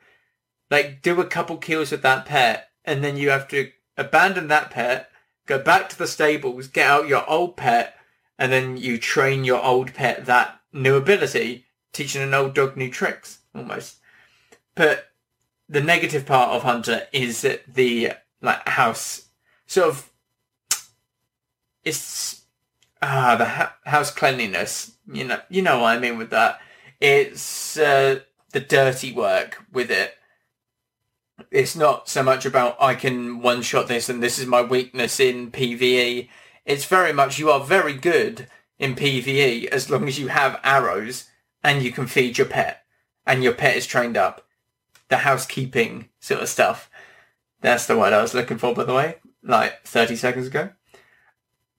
like 0.69 1.01
do 1.01 1.19
a 1.21 1.25
couple 1.25 1.57
kills 1.57 1.91
with 1.91 2.01
that 2.01 2.25
pet, 2.25 2.69
and 2.83 3.03
then 3.03 3.17
you 3.17 3.29
have 3.29 3.47
to 3.47 3.71
abandon 3.97 4.47
that 4.50 4.69
pet, 4.69 5.09
go 5.46 5.60
back 5.60 5.90
to 5.90 5.98
the 5.98 6.08
stables, 6.08 6.68
get 6.68 6.88
out 6.88 7.08
your 7.08 7.28
old 7.30 7.58
pet, 7.58 7.96
and 8.38 8.52
then 8.52 8.78
you 8.78 8.98
train 8.98 9.44
your 9.44 9.64
old 9.64 9.94
pet 9.94 10.25
that 10.25 10.60
new 10.74 10.96
ability, 10.96 11.66
teaching 11.94 12.22
an 12.22 12.34
old 12.34 12.54
dog 12.54 12.75
new 12.75 12.90
tricks, 12.90 13.40
almost. 13.54 13.98
But 14.75 15.12
the 15.70 15.82
negative 15.82 16.25
part 16.25 16.52
of 16.52 16.64
Hunter 16.64 17.08
is 17.12 17.42
that 17.42 17.74
the 17.74 18.14
like 18.42 18.68
house 18.68 19.25
sort 19.66 19.88
of 19.88 20.12
it's 21.84 22.44
ah 23.02 23.36
the 23.36 23.46
ha- 23.46 23.75
house 23.86 24.12
cleanliness. 24.12 24.92
You 25.12 25.25
know, 25.25 25.40
you 25.50 25.62
know 25.62 25.80
what 25.80 25.96
I 25.96 26.00
mean 26.00 26.18
with 26.18 26.32
that. 26.32 26.60
It's 27.00 27.78
uh, 27.78 28.20
the 28.52 28.60
dirty 28.60 29.12
work 29.12 29.64
with 29.72 29.92
it. 29.92 30.16
It's 31.51 31.75
not 31.75 32.08
so 32.10 32.24
much 32.24 32.46
about 32.46 32.82
I 32.82 32.96
can 32.96 33.42
one 33.42 33.62
shot 33.62 33.88
this 33.88 34.10
and 34.10 34.22
this 34.22 34.39
is 34.39 34.46
my 34.46 34.62
weakness 34.62 35.20
in 35.20 35.51
PvE. 35.51 36.30
It's 36.65 36.86
very 36.86 37.13
much 37.13 37.39
you 37.39 37.50
are 37.51 37.60
very 37.60 37.94
good 37.94 38.48
in 38.80 38.96
PvE 38.96 39.65
as 39.68 39.89
long 39.89 40.08
as 40.08 40.20
you 40.20 40.27
have 40.27 40.60
arrows 40.63 41.30
and 41.63 41.82
you 41.82 41.92
can 41.92 42.08
feed 42.08 42.38
your 42.38 42.48
pet 42.48 42.84
and 43.25 43.44
your 43.44 43.54
pet 43.54 43.75
is 43.75 43.88
trained 43.88 44.18
up. 44.18 44.48
The 45.10 45.18
housekeeping 45.18 46.10
sort 46.20 46.42
of 46.42 46.50
stuff. 46.50 46.89
That's 47.62 47.86
the 47.86 47.98
word 47.98 48.13
I 48.13 48.22
was 48.22 48.34
looking 48.34 48.58
for, 48.58 48.74
by 48.74 48.84
the 48.84 48.94
way, 48.94 49.18
like 49.44 49.84
30 49.84 50.15
seconds 50.15 50.48
ago. 50.48 50.70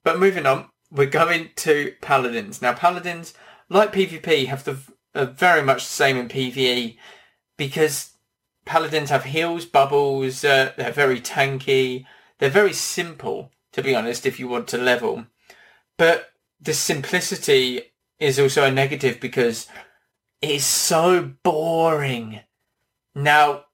But 0.03 0.19
moving 0.19 0.45
on, 0.45 0.69
we're 0.91 1.07
going 1.07 1.49
to 1.57 1.93
paladins. 2.01 2.61
Now, 2.61 2.73
paladins, 2.73 3.33
like 3.69 3.91
PvP, 3.91 4.47
have 4.47 4.63
the 4.63 4.77
are 5.17 5.25
very 5.25 5.63
much 5.63 5.83
the 5.83 5.91
same 5.91 6.17
in 6.17 6.29
PvE 6.29 6.97
because 7.57 8.11
paladins 8.67 9.09
have 9.09 9.25
heals, 9.25 9.65
bubbles, 9.65 10.43
uh, 10.43 10.73
they're 10.77 10.91
very 10.91 11.19
tanky, 11.19 12.05
they're 12.37 12.49
very 12.49 12.73
simple, 12.73 13.51
to 13.71 13.81
be 13.81 13.95
honest, 13.95 14.25
if 14.25 14.39
you 14.39 14.47
want 14.47 14.67
to 14.69 14.77
level. 14.77 15.25
But 15.97 16.31
the 16.61 16.73
simplicity 16.73 17.93
is 18.19 18.39
also 18.39 18.63
a 18.63 18.71
negative 18.71 19.19
because 19.19 19.67
it's 20.41 20.65
so 20.65 21.33
boring. 21.43 22.41
Now, 23.15 23.65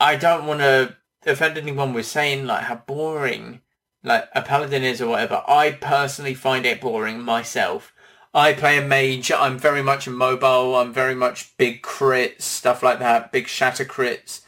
I 0.00 0.16
don't 0.16 0.46
want 0.46 0.60
to 0.60 0.96
offend 1.26 1.58
anyone 1.58 1.92
with 1.92 2.06
saying 2.06 2.46
like 2.46 2.64
how 2.64 2.76
boring 2.76 3.60
like 4.04 4.28
a 4.34 4.42
paladin 4.42 4.84
is 4.84 5.00
or 5.00 5.08
whatever. 5.08 5.42
I 5.48 5.72
personally 5.72 6.34
find 6.34 6.66
it 6.66 6.80
boring 6.80 7.20
myself. 7.22 7.93
I 8.34 8.52
play 8.52 8.76
a 8.76 8.82
mage. 8.82 9.30
I'm 9.30 9.58
very 9.58 9.82
much 9.82 10.08
mobile. 10.08 10.74
I'm 10.74 10.92
very 10.92 11.14
much 11.14 11.56
big 11.56 11.82
crits, 11.82 12.42
stuff 12.42 12.82
like 12.82 12.98
that, 12.98 13.30
big 13.30 13.46
shatter 13.46 13.84
crits. 13.84 14.40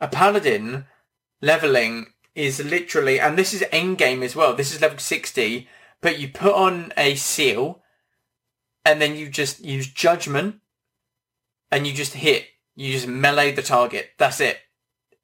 A 0.00 0.08
paladin 0.08 0.86
leveling 1.40 2.06
is 2.34 2.64
literally, 2.64 3.20
and 3.20 3.38
this 3.38 3.54
is 3.54 3.64
end 3.70 3.98
game 3.98 4.22
as 4.22 4.34
well. 4.34 4.54
This 4.54 4.74
is 4.74 4.80
level 4.80 4.98
60, 4.98 5.68
but 6.00 6.18
you 6.18 6.28
put 6.28 6.54
on 6.54 6.92
a 6.96 7.14
seal 7.14 7.82
and 8.84 9.00
then 9.00 9.14
you 9.14 9.28
just 9.28 9.64
use 9.64 9.86
judgment 9.86 10.56
and 11.70 11.86
you 11.86 11.92
just 11.92 12.14
hit. 12.14 12.46
You 12.74 12.92
just 12.92 13.06
melee 13.06 13.52
the 13.52 13.62
target. 13.62 14.10
That's 14.18 14.40
it. 14.40 14.58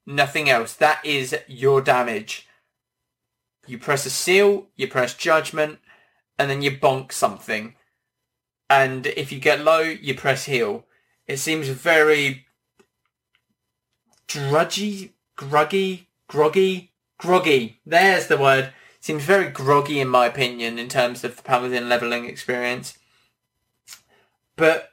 Nothing 0.07 0.49
else. 0.49 0.75
That 0.75 1.05
is 1.05 1.37
your 1.49 1.81
damage. 1.81 2.47
You 3.67 3.79
press 3.79 4.07
a 4.07 4.11
seal, 4.11 4.69
you 4.77 4.87
press 4.87 5.15
judgment, 5.15 5.81
and 6.39 6.51
then 6.51 6.63
you 6.63 6.71
bonk 6.71 7.13
something. 7.13 7.75
And 8.71 9.07
if 9.07 9.33
you 9.33 9.41
get 9.41 9.65
low, 9.65 9.81
you 9.81 10.15
press 10.15 10.45
heal. 10.45 10.85
It 11.27 11.39
seems 11.39 11.69
very 11.69 12.47
drudgy, 14.27 15.15
gruggy, 15.37 16.07
groggy, 16.29 16.93
groggy. 17.19 17.81
There's 17.85 18.27
the 18.27 18.37
word. 18.37 18.73
seems 19.01 19.25
very 19.25 19.49
groggy 19.51 20.01
in 20.01 20.09
my 20.09 20.27
opinion 20.27 20.79
in 20.79 20.89
terms 20.89 21.25
of 21.25 21.37
the 21.37 21.43
paladin 21.43 21.89
leveling 21.89 22.27
experience. 22.27 22.99
But 24.57 24.91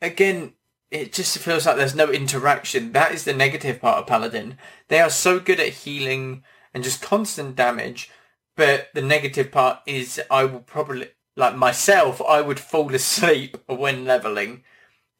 again, 0.00 0.52
it 0.90 1.12
just 1.12 1.36
feels 1.38 1.66
like 1.66 1.76
there's 1.76 1.94
no 1.94 2.10
interaction. 2.10 2.92
That 2.92 3.12
is 3.12 3.24
the 3.24 3.32
negative 3.32 3.80
part 3.80 3.98
of 3.98 4.06
paladin. 4.06 4.58
They 4.88 5.00
are 5.00 5.10
so 5.10 5.40
good 5.40 5.58
at 5.58 5.68
healing 5.68 6.44
and 6.72 6.84
just 6.84 7.02
constant 7.02 7.56
damage 7.56 8.10
but 8.56 8.88
the 8.94 9.02
negative 9.02 9.50
part 9.50 9.80
is 9.86 10.20
I 10.30 10.44
will 10.44 10.60
probably, 10.60 11.08
like 11.36 11.56
myself, 11.56 12.22
I 12.22 12.40
would 12.40 12.60
fall 12.60 12.94
asleep 12.94 13.56
when 13.66 14.04
leveling. 14.04 14.62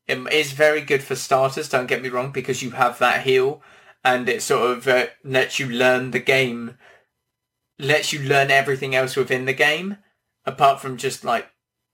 It 0.07 0.19
is 0.33 0.53
very 0.53 0.83
good 0.83 1.03
for 1.03 1.17
starters, 1.17 1.69
don't 1.69 1.87
get 1.87 2.03
me 2.03 2.09
wrong, 2.09 2.31
because 2.31 2.63
you 2.63 2.73
have 2.73 2.99
that 2.99 3.23
heal 3.23 3.63
and 4.05 4.29
it 4.29 4.43
sort 4.43 4.71
of 4.71 4.87
uh, 4.87 5.07
lets 5.25 5.59
you 5.59 5.67
learn 5.67 6.11
the 6.11 6.21
game, 6.21 6.77
lets 7.79 8.13
you 8.13 8.21
learn 8.21 8.51
everything 8.51 8.95
else 8.95 9.17
within 9.17 9.47
the 9.47 9.55
game, 9.55 9.97
apart 10.45 10.81
from 10.81 10.99
just 10.99 11.25
like 11.25 11.51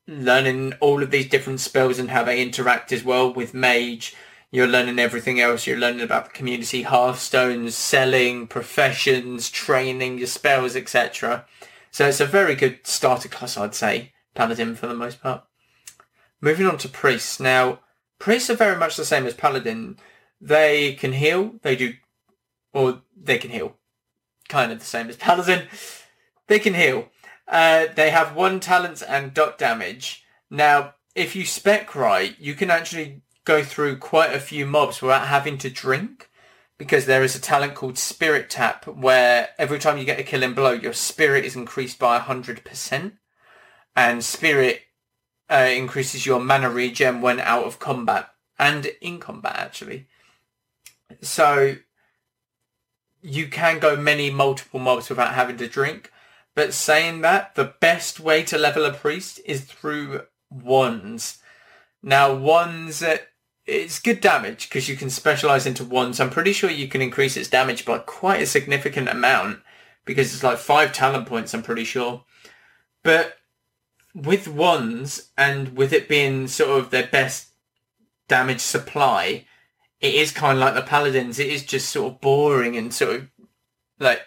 learning 0.09 0.74
all 0.81 1.03
of 1.03 1.12
these 1.12 1.29
different 1.29 1.61
spells 1.61 2.00
and 2.00 2.11
how 2.11 2.24
they 2.24 2.42
interact 2.42 2.90
as 2.90 3.05
well 3.05 3.33
with 3.33 3.55
mage, 3.55 4.16
you're 4.50 4.66
learning 4.66 4.98
everything 4.98 5.40
else. 5.40 5.66
You're 5.66 5.78
learning 5.78 6.00
about 6.00 6.26
the 6.26 6.32
community, 6.32 6.82
hearthstones, 6.82 7.74
selling, 7.74 8.46
professions, 8.46 9.48
training, 9.48 10.18
your 10.18 10.26
spells, 10.26 10.74
etc. 10.74 11.46
So 11.90 12.08
it's 12.08 12.20
a 12.20 12.26
very 12.26 12.54
good 12.54 12.80
starter 12.86 13.28
class, 13.28 13.56
I'd 13.56 13.74
say. 13.74 14.12
Paladin 14.34 14.74
for 14.74 14.86
the 14.86 14.94
most 14.94 15.22
part. 15.22 15.44
Moving 16.40 16.66
on 16.66 16.78
to 16.78 16.88
priests. 16.88 17.38
Now, 17.38 17.80
priests 18.18 18.50
are 18.50 18.54
very 18.54 18.76
much 18.76 18.96
the 18.96 19.04
same 19.04 19.26
as 19.26 19.34
paladin. 19.34 19.98
They 20.40 20.94
can 20.94 21.12
heal. 21.12 21.54
They 21.62 21.76
do, 21.76 21.94
or 22.72 23.02
they 23.16 23.38
can 23.38 23.50
heal. 23.50 23.76
Kind 24.48 24.72
of 24.72 24.78
the 24.78 24.84
same 24.84 25.08
as 25.08 25.16
paladin. 25.16 25.66
They 26.46 26.58
can 26.58 26.74
heal. 26.74 27.08
Uh, 27.46 27.86
they 27.94 28.10
have 28.10 28.34
one 28.34 28.58
talent 28.58 29.02
and 29.06 29.34
dot 29.34 29.58
damage. 29.58 30.24
Now, 30.48 30.94
if 31.14 31.36
you 31.36 31.44
spec 31.44 31.94
right, 31.94 32.34
you 32.38 32.54
can 32.54 32.70
actually 32.70 33.22
go 33.44 33.62
through 33.62 33.98
quite 33.98 34.35
a 34.35 34.40
few 34.40 34.66
mobs 34.66 35.00
without 35.00 35.29
having 35.29 35.59
to 35.59 35.70
drink 35.70 36.31
because 36.79 37.07
there 37.07 37.22
is 37.22 37.37
a 37.37 37.40
talent 37.40 37.74
called 37.74 37.98
Spirit 37.98 38.48
Tap 38.48 38.87
where 38.87 39.50
every 39.59 39.79
time 39.79 39.98
you 39.98 40.05
get 40.05 40.18
a 40.18 40.22
killing 40.22 40.55
blow, 40.55 40.72
your 40.72 40.94
spirit 40.94 41.44
is 41.44 41.55
increased 41.55 41.98
by 41.98 42.18
100%. 42.18 43.12
And 43.94 44.24
Spirit 44.24 44.83
uh, 45.50 45.68
increases 45.74 46.24
your 46.24 46.40
mana 46.40 46.70
regen 46.70 47.20
when 47.20 47.40
out 47.40 47.64
of 47.64 47.79
combat 47.79 48.31
and 48.59 48.87
in 49.00 49.18
combat, 49.18 49.57
actually. 49.57 50.07
So 51.20 51.76
you 53.20 53.48
can 53.48 53.79
go 53.79 53.96
many 53.96 54.31
multiple 54.31 54.81
mobs 54.81 55.11
without 55.11 55.35
having 55.35 55.57
to 55.59 55.68
drink. 55.68 56.11
But 56.55 56.72
saying 56.72 57.20
that, 57.20 57.55
the 57.55 57.74
best 57.81 58.20
way 58.20 58.42
to 58.44 58.59
level 58.59 58.85
a 58.85 58.92
priest 58.92 59.40
is 59.44 59.64
through 59.64 60.22
wands. 60.50 61.39
Now, 62.02 62.34
wands 62.34 63.02
it's 63.66 64.00
good 64.00 64.20
damage 64.20 64.68
because 64.68 64.88
you 64.88 64.96
can 64.96 65.10
specialize 65.10 65.66
into 65.66 65.84
wands. 65.84 66.18
I'm 66.18 66.30
pretty 66.30 66.52
sure 66.52 66.70
you 66.70 66.88
can 66.88 67.02
increase 67.02 67.36
its 67.36 67.48
damage 67.48 67.84
by 67.84 67.98
quite 67.98 68.42
a 68.42 68.46
significant 68.46 69.08
amount 69.08 69.60
because 70.04 70.34
it's 70.34 70.42
like 70.42 70.58
five 70.58 70.92
talent 70.92 71.26
points, 71.26 71.54
I'm 71.54 71.62
pretty 71.62 71.84
sure. 71.84 72.24
But 73.02 73.36
with 74.14 74.48
wands 74.48 75.30
and 75.38 75.76
with 75.76 75.92
it 75.92 76.08
being 76.08 76.48
sort 76.48 76.78
of 76.78 76.90
their 76.90 77.06
best 77.06 77.48
damage 78.28 78.60
supply, 78.60 79.46
it 80.00 80.14
is 80.14 80.32
kind 80.32 80.58
of 80.58 80.60
like 80.60 80.74
the 80.74 80.82
paladins. 80.82 81.38
It 81.38 81.48
is 81.48 81.64
just 81.64 81.90
sort 81.90 82.14
of 82.14 82.20
boring 82.20 82.76
and 82.76 82.92
sort 82.92 83.16
of 83.16 83.28
like 83.98 84.22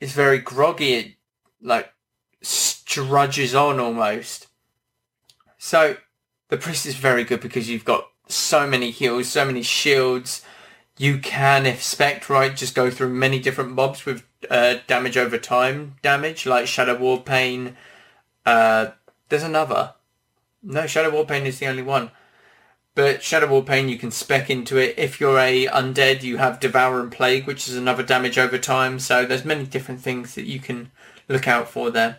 it's 0.00 0.12
very 0.12 0.38
groggy. 0.38 0.94
It 0.94 1.14
like 1.60 1.92
strudges 2.42 3.54
on 3.54 3.78
almost. 3.78 4.46
So 5.58 5.96
the 6.50 6.56
priest 6.56 6.84
is 6.84 6.96
very 6.96 7.24
good 7.24 7.40
because 7.40 7.70
you've 7.70 7.84
got 7.84 8.08
so 8.28 8.66
many 8.66 8.90
heals, 8.90 9.28
so 9.28 9.44
many 9.44 9.62
shields. 9.62 10.44
You 10.98 11.18
can, 11.18 11.64
if 11.64 11.82
spec 11.82 12.28
right, 12.28 12.54
just 12.54 12.74
go 12.74 12.90
through 12.90 13.08
many 13.08 13.38
different 13.38 13.72
mobs 13.72 14.04
with 14.04 14.24
uh, 14.50 14.76
damage 14.86 15.16
over 15.16 15.38
time 15.38 15.96
damage, 16.02 16.46
like 16.46 16.66
Shadow 16.66 16.98
Word: 16.98 17.24
Pain. 17.24 17.76
Uh, 18.44 18.88
there's 19.28 19.42
another. 19.42 19.94
No, 20.62 20.86
Shadow 20.86 21.16
Word: 21.16 21.28
Pain 21.28 21.46
is 21.46 21.58
the 21.58 21.66
only 21.66 21.82
one. 21.82 22.10
But 22.94 23.22
Shadow 23.22 23.50
Word: 23.50 23.66
Pain, 23.66 23.88
you 23.88 23.96
can 23.96 24.10
spec 24.10 24.50
into 24.50 24.76
it. 24.76 24.94
If 24.98 25.20
you're 25.20 25.38
a 25.38 25.66
undead, 25.66 26.22
you 26.22 26.38
have 26.38 26.60
Devouring 26.60 27.10
Plague, 27.10 27.46
which 27.46 27.68
is 27.68 27.76
another 27.76 28.02
damage 28.02 28.38
over 28.38 28.58
time. 28.58 28.98
So 28.98 29.24
there's 29.24 29.44
many 29.44 29.64
different 29.64 30.00
things 30.00 30.34
that 30.34 30.46
you 30.46 30.58
can 30.58 30.90
look 31.28 31.46
out 31.46 31.68
for 31.68 31.90
there. 31.90 32.18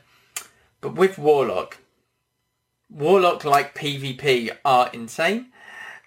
But 0.80 0.96
with 0.96 1.20
Warlock, 1.20 1.78
Warlock 2.92 3.46
like 3.46 3.74
PvP 3.74 4.52
are 4.66 4.90
insane. 4.92 5.48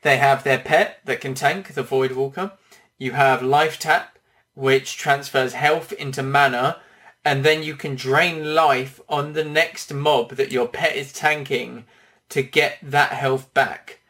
They 0.03 0.18
have 0.18 0.44
their 0.44 0.59
pet 0.59 1.01
that 1.07 1.20
can 1.20 1.35
tank, 1.35 1.73
the 1.73 1.83
Voidwalker. 1.83 2.53
You 2.99 3.12
have 3.12 3.42
Life 3.42 3.79
Tap, 3.79 4.18
which 4.55 4.99
transfers 4.99 5.55
health 5.55 5.92
into 5.94 6.23
mana, 6.23 6.83
and 7.25 7.42
then 7.42 7.62
you 7.62 7.75
can 7.75 7.94
drain 7.94 8.55
life 8.55 9.01
on 9.09 9.33
the 9.33 9.44
next 9.44 9.94
mob 9.94 10.33
that 10.33 10.53
your 10.53 10.68
pet 10.68 10.94
is 10.94 11.12
tanking 11.12 11.87
to 12.29 12.42
get 12.42 12.79
that 12.83 13.12
health 13.12 13.53
back. 13.55 14.01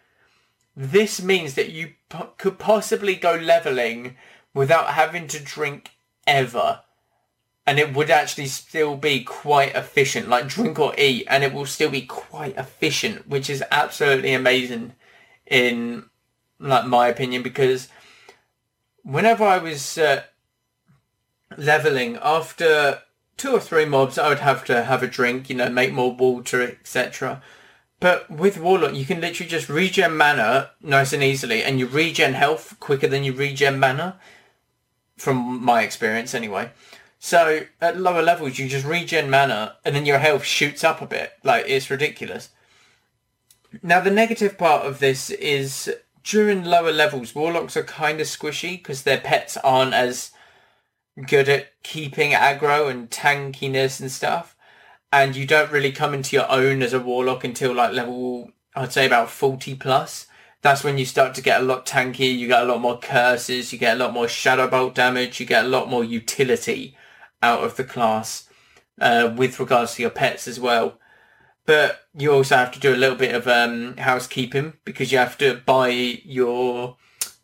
This 0.77 1.23
means 1.23 1.55
that 1.55 1.71
you 1.71 1.93
could 2.39 2.59
possibly 2.59 3.15
go 3.15 3.37
leveling 3.37 4.17
without 4.53 4.95
having 4.95 5.29
to 5.29 5.39
drink 5.39 5.93
ever 6.27 6.81
and 7.67 7.79
it 7.79 7.95
would 7.95 8.11
actually 8.11 8.47
still 8.47 8.97
be 8.97 9.25
quite 9.25 9.75
efficient, 9.75 10.29
like 10.29 10.49
drink 10.49 10.79
or 10.79 10.95
eat, 10.99 11.27
and 11.29 11.43
it 11.43 11.53
will 11.53 11.67
still 11.67 11.91
be 11.91 12.03
quite 12.03 12.57
efficient, 12.57 13.27
which 13.29 13.49
is 13.49 13.65
absolutely 13.71 14.35
amazing 14.35 14.93
in 15.47 16.05
like 16.59 16.87
my 16.87 17.09
opinion 17.09 17.43
because 17.43 17.89
whenever 19.03 19.45
I 19.45 19.59
was 19.59 19.99
uh, 19.99 20.23
leveling 21.57 22.19
after 22.23 23.01
two 23.37 23.53
or 23.53 23.61
three 23.61 23.85
mobs, 23.85 24.19
I 24.19 24.29
would 24.29 24.39
have 24.39 24.65
to 24.67 24.85
have 24.85 25.03
a 25.03 25.07
drink, 25.07 25.51
you 25.51 25.57
know, 25.57 25.69
make 25.69 25.93
more 25.93 26.15
water, 26.15 26.63
etc. 26.63 27.43
But 28.01 28.31
with 28.31 28.59
Warlock, 28.59 28.95
you 28.95 29.05
can 29.05 29.21
literally 29.21 29.49
just 29.49 29.69
regen 29.69 30.17
mana 30.17 30.71
nice 30.83 31.13
and 31.13 31.23
easily, 31.23 31.63
and 31.63 31.79
you 31.79 31.87
regen 31.87 32.35
health 32.35 32.77
quicker 32.81 33.09
than 33.09 33.25
you 33.25 33.33
regen 33.33 33.79
mana, 33.79 34.19
from 35.17 35.65
my 35.65 35.83
experience 35.83 36.35
anyway. 36.35 36.71
So 37.25 37.63
at 37.81 37.99
lower 37.99 38.21
levels, 38.21 38.59
you 38.59 38.69
just 38.69 38.85
regen 38.85 39.31
mana, 39.31 39.79
and 39.83 39.97
then 39.97 40.05
your 40.05 40.19
health 40.19 40.45
shoots 40.45 40.85
up 40.85 41.01
a 41.01 41.07
bit. 41.07 41.33
Like, 41.43 41.65
it's 41.67 41.89
ridiculous. 41.89 42.51
Now, 43.83 44.01
the 44.01 44.11
negative 44.11 44.59
part 44.59 44.85
of 44.85 44.99
this 44.99 45.31
is 45.31 45.91
during 46.23 46.65
lower 46.65 46.93
levels, 46.93 47.35
Warlocks 47.35 47.79
are 47.79 47.83
kind 47.83 48.21
of 48.21 48.27
squishy 48.27 48.73
because 48.73 49.05
their 49.05 49.17
pets 49.17 49.57
aren't 49.57 49.95
as 49.95 50.33
good 51.27 51.49
at 51.49 51.83
keeping 51.83 52.33
aggro 52.33 52.91
and 52.91 53.09
tankiness 53.09 54.01
and 54.01 54.13
stuff. 54.13 54.55
And 55.11 55.35
you 55.35 55.47
don't 55.47 55.73
really 55.73 55.93
come 55.93 56.13
into 56.13 56.37
your 56.37 56.51
own 56.51 56.83
as 56.83 56.93
a 56.93 57.01
Warlock 57.01 57.43
until 57.43 57.73
like 57.73 57.95
level, 57.95 58.51
I'd 58.77 58.93
say 58.93 59.07
about 59.07 59.31
40 59.31 59.77
plus. 59.77 60.27
That's 60.61 60.85
when 60.85 60.99
you 60.99 61.07
start 61.07 61.35
to 61.37 61.43
get 61.43 61.63
a 61.63 61.65
lot 61.65 61.87
tanky, 61.87 62.37
you 62.37 62.49
get 62.49 62.65
a 62.65 62.67
lot 62.67 62.83
more 62.83 62.99
curses, 62.99 63.73
you 63.73 63.79
get 63.79 63.97
a 63.97 63.99
lot 63.99 64.13
more 64.13 64.29
Shadow 64.29 64.69
Bolt 64.69 64.95
damage, 64.95 65.41
you 65.41 65.47
get 65.47 65.65
a 65.65 65.69
lot 65.69 65.89
more 65.89 66.05
utility 66.05 66.95
out 67.45 67.63
of 67.63 67.77
the 67.77 67.85
class 67.85 68.49
uh, 69.01 69.33
with 69.37 69.61
regards 69.61 69.95
to 69.95 70.03
your 70.03 70.11
pets 70.11 70.49
as 70.49 70.59
well. 70.59 70.99
But 71.67 72.09
you 72.17 72.33
also 72.33 72.57
have 72.57 72.73
to 72.73 72.81
do 72.81 72.95
a 72.95 73.03
little 73.03 73.17
bit 73.17 73.35
of 73.35 73.47
um, 73.49 73.97
housekeeping 73.97 74.75
because 74.85 75.13
you 75.13 75.19
have 75.19 75.39
to 75.39 75.63
buy 75.65 75.89
your 75.89 76.97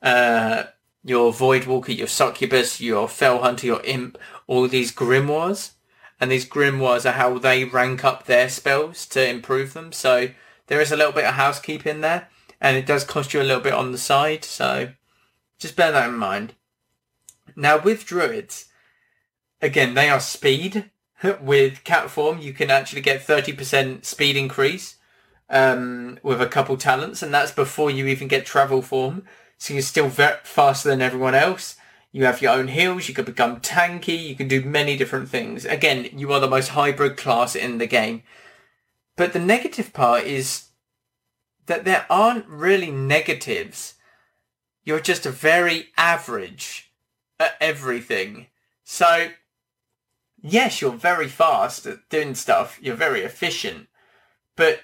uh, 0.03 0.65
your 1.03 1.33
Voidwalker, 1.33 1.97
your 1.97 2.07
Succubus, 2.07 2.81
your 2.81 3.09
Felhunter, 3.09 3.65
your 3.65 3.83
Imp, 3.85 4.19
all 4.47 4.69
these 4.69 4.93
Grimoires. 4.93 5.73
And 6.21 6.31
these 6.31 6.47
Grimoires 6.47 7.09
are 7.09 7.13
how 7.13 7.39
they 7.39 7.65
rank 7.65 8.05
up 8.05 8.27
their 8.27 8.51
spells 8.51 9.07
to 9.07 9.27
improve 9.27 9.73
them. 9.73 9.93
So 9.93 10.29
there 10.67 10.81
is 10.81 10.93
a 10.93 10.97
little 10.97 11.13
bit 11.13 11.25
of 11.25 11.35
housekeeping 11.35 12.03
there. 12.03 12.29
And 12.61 12.77
it 12.77 12.85
does 12.85 13.05
cost 13.05 13.33
you 13.33 13.41
a 13.41 13.49
little 13.49 13.63
bit 13.63 13.73
on 13.73 13.93
the 13.93 13.99
side. 13.99 14.45
So 14.45 14.91
just 15.59 15.77
bear 15.77 15.93
that 15.93 16.11
in 16.11 16.17
mind. 16.17 16.55
Now 17.57 17.79
with 17.79 18.05
Druids, 18.05 18.67
again, 19.63 19.95
they 19.95 20.09
are 20.09 20.21
speed. 20.21 20.91
with 21.41 21.85
cat 21.85 22.11
form, 22.11 22.39
you 22.39 22.53
can 22.53 22.71
actually 22.71 23.03
get 23.03 23.27
30% 23.27 24.05
speed 24.05 24.37
increase 24.37 24.97
um, 25.49 26.19
with 26.23 26.41
a 26.41 26.47
couple 26.47 26.77
talents. 26.77 27.23
And 27.23 27.33
that's 27.33 27.53
before 27.53 27.91
you 27.91 28.07
even 28.07 28.29
get 28.29 28.47
travel 28.47 28.83
form. 28.83 29.25
So 29.59 29.75
you're 29.75 29.83
still 29.83 30.09
faster 30.09 30.89
than 30.89 31.03
everyone 31.03 31.35
else. 31.35 31.77
You 32.13 32.25
have 32.25 32.43
your 32.43 32.53
own 32.53 32.69
heals. 32.69 33.09
You 33.09 33.15
can 33.15 33.25
become 33.25 33.61
tanky. 33.61 34.29
You 34.29 34.35
can 34.35 34.49
do 34.49 34.63
many 34.63 34.97
different 34.97 35.29
things. 35.29 35.65
Again, 35.65 36.09
you 36.17 36.33
are 36.33 36.41
the 36.41 36.49
most 36.49 36.69
hybrid 36.69 37.17
class 37.17 37.55
in 37.55 37.79
the 37.79 37.87
game. 37.87 38.23
But 39.17 39.33
the 39.33 39.39
negative 39.39 39.93
part 39.93 40.25
is 40.25 40.69
that 41.67 41.85
there 41.85 42.07
aren't 42.09 42.47
really 42.49 42.91
negatives. 42.91 43.95
You're 44.83 45.01
just 45.01 45.27
a 45.27 45.31
very 45.31 45.89
average 45.97 46.91
at 47.39 47.57
everything. 47.61 48.47
So, 48.83 49.29
yes, 50.43 50.81
you're 50.81 50.93
very 50.93 51.29
fast 51.29 51.87
at 51.87 52.09
doing 52.09 52.35
stuff. 52.35 52.79
You're 52.81 52.97
very 52.97 53.23
efficient. 53.23 53.89
But 54.57 54.81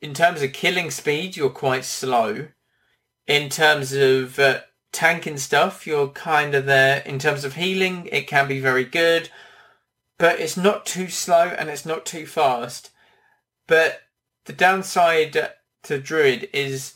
in 0.00 0.14
terms 0.14 0.42
of 0.42 0.52
killing 0.52 0.90
speed, 0.90 1.36
you're 1.36 1.50
quite 1.50 1.84
slow 1.84 2.48
in 3.26 3.48
terms 3.48 3.92
of 3.92 4.38
uh, 4.38 4.60
tanking 4.92 5.38
stuff, 5.38 5.86
you're 5.86 6.08
kind 6.08 6.54
of 6.54 6.66
there. 6.66 7.02
In 7.06 7.18
terms 7.18 7.44
of 7.44 7.54
healing, 7.54 8.08
it 8.12 8.26
can 8.26 8.48
be 8.48 8.60
very 8.60 8.84
good, 8.84 9.30
but 10.18 10.40
it's 10.40 10.56
not 10.56 10.86
too 10.86 11.08
slow 11.08 11.48
and 11.48 11.68
it's 11.68 11.86
not 11.86 12.04
too 12.04 12.26
fast. 12.26 12.90
But 13.66 14.02
the 14.44 14.52
downside 14.52 15.52
to 15.84 15.98
Druid 15.98 16.48
is 16.52 16.94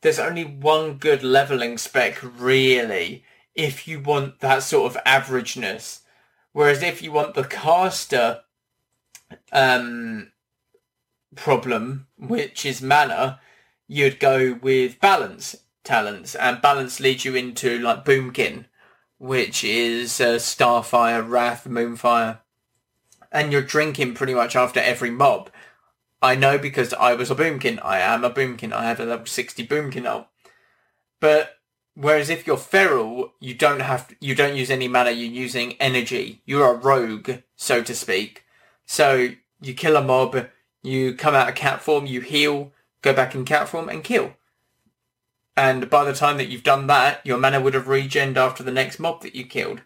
there's 0.00 0.18
only 0.18 0.44
one 0.44 0.94
good 0.94 1.22
leveling 1.22 1.76
spec 1.78 2.18
really 2.22 3.24
if 3.54 3.88
you 3.88 4.00
want 4.00 4.40
that 4.40 4.62
sort 4.62 4.94
of 4.94 5.04
averageness. 5.04 6.00
Whereas 6.52 6.82
if 6.82 7.02
you 7.02 7.12
want 7.12 7.34
the 7.34 7.44
caster 7.44 8.40
um, 9.52 10.32
problem, 11.34 12.06
which 12.16 12.64
is 12.64 12.82
mana, 12.82 13.40
you'd 13.86 14.20
go 14.20 14.58
with 14.60 15.00
balance 15.00 15.56
talents, 15.84 16.34
and 16.34 16.60
balance 16.60 17.00
leads 17.00 17.24
you 17.24 17.34
into 17.34 17.78
like 17.78 18.04
Boomkin, 18.04 18.66
which 19.18 19.64
is 19.64 20.20
uh, 20.20 20.36
Starfire, 20.36 21.28
Wrath, 21.28 21.66
Moonfire, 21.68 22.40
and 23.32 23.52
you're 23.52 23.62
drinking 23.62 24.14
pretty 24.14 24.34
much 24.34 24.56
after 24.56 24.80
every 24.80 25.10
mob. 25.10 25.50
I 26.20 26.34
know 26.34 26.58
because 26.58 26.92
I 26.94 27.14
was 27.14 27.30
a 27.30 27.34
Boomkin. 27.34 27.78
I 27.84 28.00
am 28.00 28.24
a 28.24 28.30
Boomkin. 28.30 28.72
I 28.72 28.84
have 28.84 28.98
a 28.98 29.04
level 29.04 29.26
60 29.26 29.66
Boomkin 29.66 30.02
now. 30.02 30.28
But 31.20 31.57
whereas 31.98 32.30
if 32.30 32.46
you're 32.46 32.56
feral, 32.56 33.32
you 33.40 33.54
don't 33.54 33.80
have 33.80 34.14
you 34.20 34.34
don't 34.34 34.56
use 34.56 34.70
any 34.70 34.88
mana. 34.88 35.10
You're 35.10 35.30
using 35.30 35.72
energy. 35.74 36.42
You're 36.46 36.72
a 36.72 36.78
rogue, 36.78 37.30
so 37.56 37.82
to 37.82 37.94
speak. 37.94 38.44
So 38.86 39.30
you 39.60 39.74
kill 39.74 39.96
a 39.96 40.02
mob, 40.02 40.46
you 40.82 41.14
come 41.14 41.34
out 41.34 41.48
of 41.48 41.54
cat 41.56 41.82
form, 41.82 42.06
you 42.06 42.20
heal, 42.20 42.72
go 43.02 43.12
back 43.12 43.34
in 43.34 43.44
cat 43.44 43.68
form 43.68 43.88
and 43.88 44.04
kill. 44.04 44.34
And 45.56 45.90
by 45.90 46.04
the 46.04 46.14
time 46.14 46.36
that 46.36 46.48
you've 46.48 46.62
done 46.62 46.86
that, 46.86 47.20
your 47.26 47.36
mana 47.36 47.60
would 47.60 47.74
have 47.74 47.86
regened 47.86 48.36
after 48.36 48.62
the 48.62 48.70
next 48.70 49.00
mob 49.00 49.22
that 49.22 49.34
you 49.34 49.44
killed. 49.44 49.82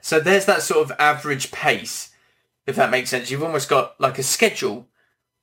So 0.00 0.18
there's 0.18 0.46
that 0.46 0.62
sort 0.62 0.90
of 0.90 0.96
average 0.98 1.52
pace, 1.52 2.10
if 2.66 2.74
that 2.74 2.90
makes 2.90 3.10
sense. 3.10 3.30
You've 3.30 3.44
almost 3.44 3.68
got 3.68 3.98
like 4.00 4.18
a 4.18 4.24
schedule 4.24 4.88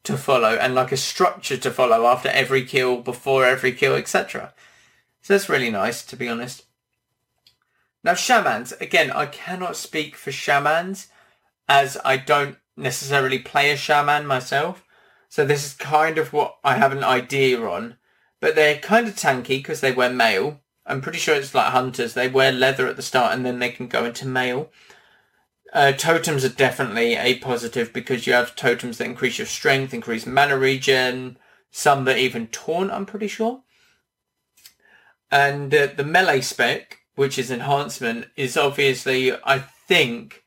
to 0.04 0.18
follow 0.18 0.56
and 0.56 0.76
like 0.76 0.92
a 0.92 0.98
structure 0.98 1.56
to 1.56 1.72
follow 1.72 2.06
after 2.06 2.28
every 2.30 2.66
kill, 2.66 2.98
before 2.98 3.46
every 3.46 3.72
kill, 3.72 3.96
etc. 3.96 4.54
So 5.30 5.36
that's 5.36 5.48
really 5.48 5.70
nice, 5.70 6.04
to 6.06 6.16
be 6.16 6.28
honest. 6.28 6.64
Now, 8.04 8.16
shamans, 8.16 8.72
again, 8.82 9.12
I 9.12 9.28
cannot 9.28 9.76
speak 9.76 10.16
for 10.16 10.32
shamans 10.32 11.06
as 11.68 12.00
I 12.04 12.18
don't 12.18 12.58
necessarily 12.76 13.38
play 13.38 13.70
a 13.70 13.78
shaman 13.78 14.26
myself. 14.26 14.84
So 15.28 15.46
this 15.46 15.64
is 15.64 15.74
kind 15.76 16.18
of 16.18 16.34
what 16.34 16.58
I 16.64 16.78
have 16.78 16.92
an 16.92 17.04
idea 17.04 17.62
on. 17.62 17.98
But 18.40 18.56
they're 18.56 18.80
kind 18.80 19.08
of 19.08 19.14
tanky 19.14 19.60
because 19.60 19.82
they 19.82 19.92
wear 19.92 20.10
mail. 20.10 20.62
I'm 20.84 21.00
pretty 21.00 21.20
sure 21.20 21.36
it's 21.36 21.54
like 21.54 21.74
hunters. 21.74 22.16
They 22.16 22.28
wear 22.28 22.52
leather 22.52 22.88
at 22.88 22.96
the 22.96 23.04
start 23.04 23.32
and 23.32 23.46
then 23.46 23.60
they 23.60 23.70
can 23.70 23.86
go 23.86 24.06
into 24.06 24.28
mail. 24.28 24.72
Uh, 25.72 25.92
totems 25.92 26.44
are 26.44 26.50
definitely 26.50 27.14
a 27.14 27.38
positive 27.38 27.94
because 27.94 28.26
you 28.26 28.34
have 28.34 28.56
totems 28.56 28.98
that 28.98 29.06
increase 29.06 29.38
your 29.38 29.46
strength, 29.46 29.94
increase 29.94 30.26
mana 30.26 30.58
regen, 30.58 31.38
some 31.70 32.06
that 32.06 32.18
even 32.18 32.48
taunt, 32.48 32.90
I'm 32.90 33.06
pretty 33.06 33.28
sure. 33.28 33.62
And 35.32 35.74
uh, 35.74 35.88
the 35.96 36.04
melee 36.04 36.42
spec, 36.42 37.00
which 37.16 37.38
is 37.38 37.52
enhancement, 37.52 38.28
is 38.36 38.58
obviously, 38.58 39.34
I 39.44 39.60
think, 39.60 40.44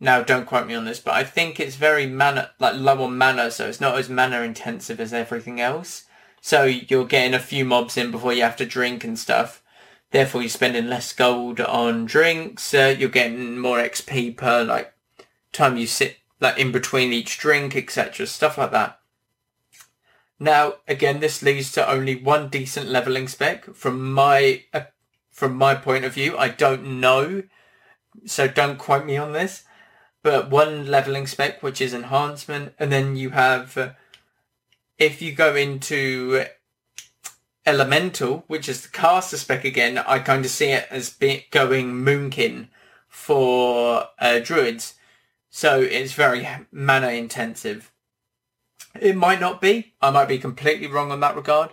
now, 0.00 0.20
don't 0.20 0.46
quote 0.46 0.66
me 0.66 0.74
on 0.74 0.84
this, 0.84 0.98
but 0.98 1.14
I 1.14 1.22
think 1.22 1.60
it's 1.60 1.76
very 1.76 2.06
mana, 2.06 2.50
like 2.58 2.74
low 2.74 3.04
on 3.04 3.16
mana, 3.16 3.52
so 3.52 3.68
it's 3.68 3.80
not 3.80 3.96
as 3.96 4.08
mana 4.08 4.40
intensive 4.40 4.98
as 4.98 5.12
everything 5.12 5.60
else. 5.60 6.06
So 6.40 6.64
you're 6.64 7.06
getting 7.06 7.34
a 7.34 7.38
few 7.38 7.64
mobs 7.64 7.96
in 7.96 8.10
before 8.10 8.32
you 8.32 8.42
have 8.42 8.56
to 8.56 8.66
drink 8.66 9.04
and 9.04 9.16
stuff. 9.16 9.62
Therefore, 10.10 10.42
you're 10.42 10.48
spending 10.50 10.88
less 10.88 11.12
gold 11.12 11.60
on 11.60 12.04
drinks. 12.04 12.74
Uh, 12.74 12.94
you're 12.98 13.08
getting 13.08 13.58
more 13.58 13.78
XP 13.78 14.36
per 14.36 14.64
like 14.64 14.92
time 15.52 15.76
you 15.76 15.86
sit 15.86 16.16
like 16.40 16.58
in 16.58 16.72
between 16.72 17.12
each 17.12 17.38
drink, 17.38 17.76
etc. 17.76 18.26
Stuff 18.26 18.58
like 18.58 18.72
that. 18.72 18.98
Now, 20.42 20.74
again, 20.88 21.20
this 21.20 21.42
leads 21.42 21.70
to 21.72 21.88
only 21.88 22.16
one 22.16 22.48
decent 22.48 22.88
leveling 22.88 23.28
spec 23.28 23.74
from 23.74 24.12
my 24.12 24.64
uh, 24.72 24.82
from 25.30 25.54
my 25.56 25.74
point 25.74 26.04
of 26.04 26.14
view. 26.14 26.36
I 26.36 26.48
don't 26.48 27.00
know, 27.00 27.44
so 28.26 28.48
don't 28.48 28.78
quote 28.78 29.06
me 29.06 29.16
on 29.16 29.32
this 29.32 29.64
but 30.22 30.50
one 30.50 30.86
leveling 30.86 31.26
spec, 31.26 31.62
which 31.62 31.80
is 31.80 31.92
enhancement, 31.92 32.74
and 32.78 32.92
then 32.92 33.16
you 33.16 33.30
have, 33.30 33.76
uh, 33.76 33.90
if 34.98 35.20
you 35.20 35.32
go 35.32 35.56
into 35.56 36.44
elemental, 37.66 38.44
which 38.46 38.68
is 38.68 38.82
the 38.82 38.88
caster 38.88 39.36
spec 39.36 39.64
again, 39.64 39.98
I 39.98 40.20
kind 40.20 40.44
of 40.44 40.50
see 40.50 40.70
it 40.70 40.86
as 40.90 41.10
be- 41.10 41.46
going 41.50 41.92
moonkin 41.92 42.68
for 43.08 44.08
uh, 44.18 44.38
druids. 44.38 44.94
So 45.50 45.80
it's 45.80 46.12
very 46.12 46.48
mana 46.70 47.08
intensive. 47.08 47.91
It 49.00 49.16
might 49.16 49.40
not 49.40 49.60
be. 49.60 49.94
I 50.00 50.10
might 50.10 50.28
be 50.28 50.38
completely 50.38 50.86
wrong 50.86 51.10
on 51.10 51.20
that 51.20 51.36
regard, 51.36 51.70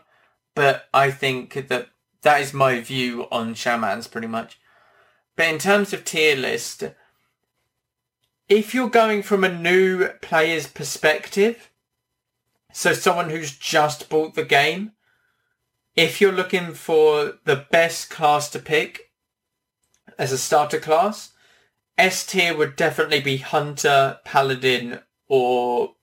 but 0.55 0.85
I 0.93 1.11
think 1.11 1.67
that 1.67 1.89
that 2.21 2.41
is 2.41 2.53
my 2.53 2.79
view 2.79 3.27
on 3.31 3.53
shamans 3.53 4.07
pretty 4.07 4.27
much. 4.27 4.59
But 5.35 5.47
in 5.47 5.57
terms 5.57 5.93
of 5.93 6.03
tier 6.03 6.35
list, 6.35 6.83
if 8.47 8.73
you're 8.73 8.89
going 8.89 9.23
from 9.23 9.43
a 9.43 9.53
new 9.53 10.09
player's 10.21 10.67
perspective, 10.67 11.69
so 12.73 12.93
someone 12.93 13.29
who's 13.29 13.57
just 13.57 14.09
bought 14.09 14.35
the 14.35 14.43
game, 14.43 14.93
if 15.95 16.19
you're 16.19 16.31
looking 16.31 16.73
for 16.73 17.33
the 17.45 17.65
best 17.71 18.09
class 18.09 18.49
to 18.51 18.59
pick 18.59 19.11
as 20.17 20.31
a 20.31 20.37
starter 20.37 20.79
class, 20.79 21.31
S 21.97 22.25
tier 22.25 22.55
would 22.55 22.75
definitely 22.75 23.19
be 23.19 23.37
Hunter, 23.37 24.19
Paladin, 24.23 24.99
or 25.27 25.95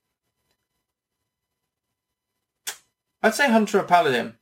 I'd 3.27 3.35
say 3.35 3.51
Hunter 3.51 3.81
or 3.81 3.83
Paladin. 3.83 4.35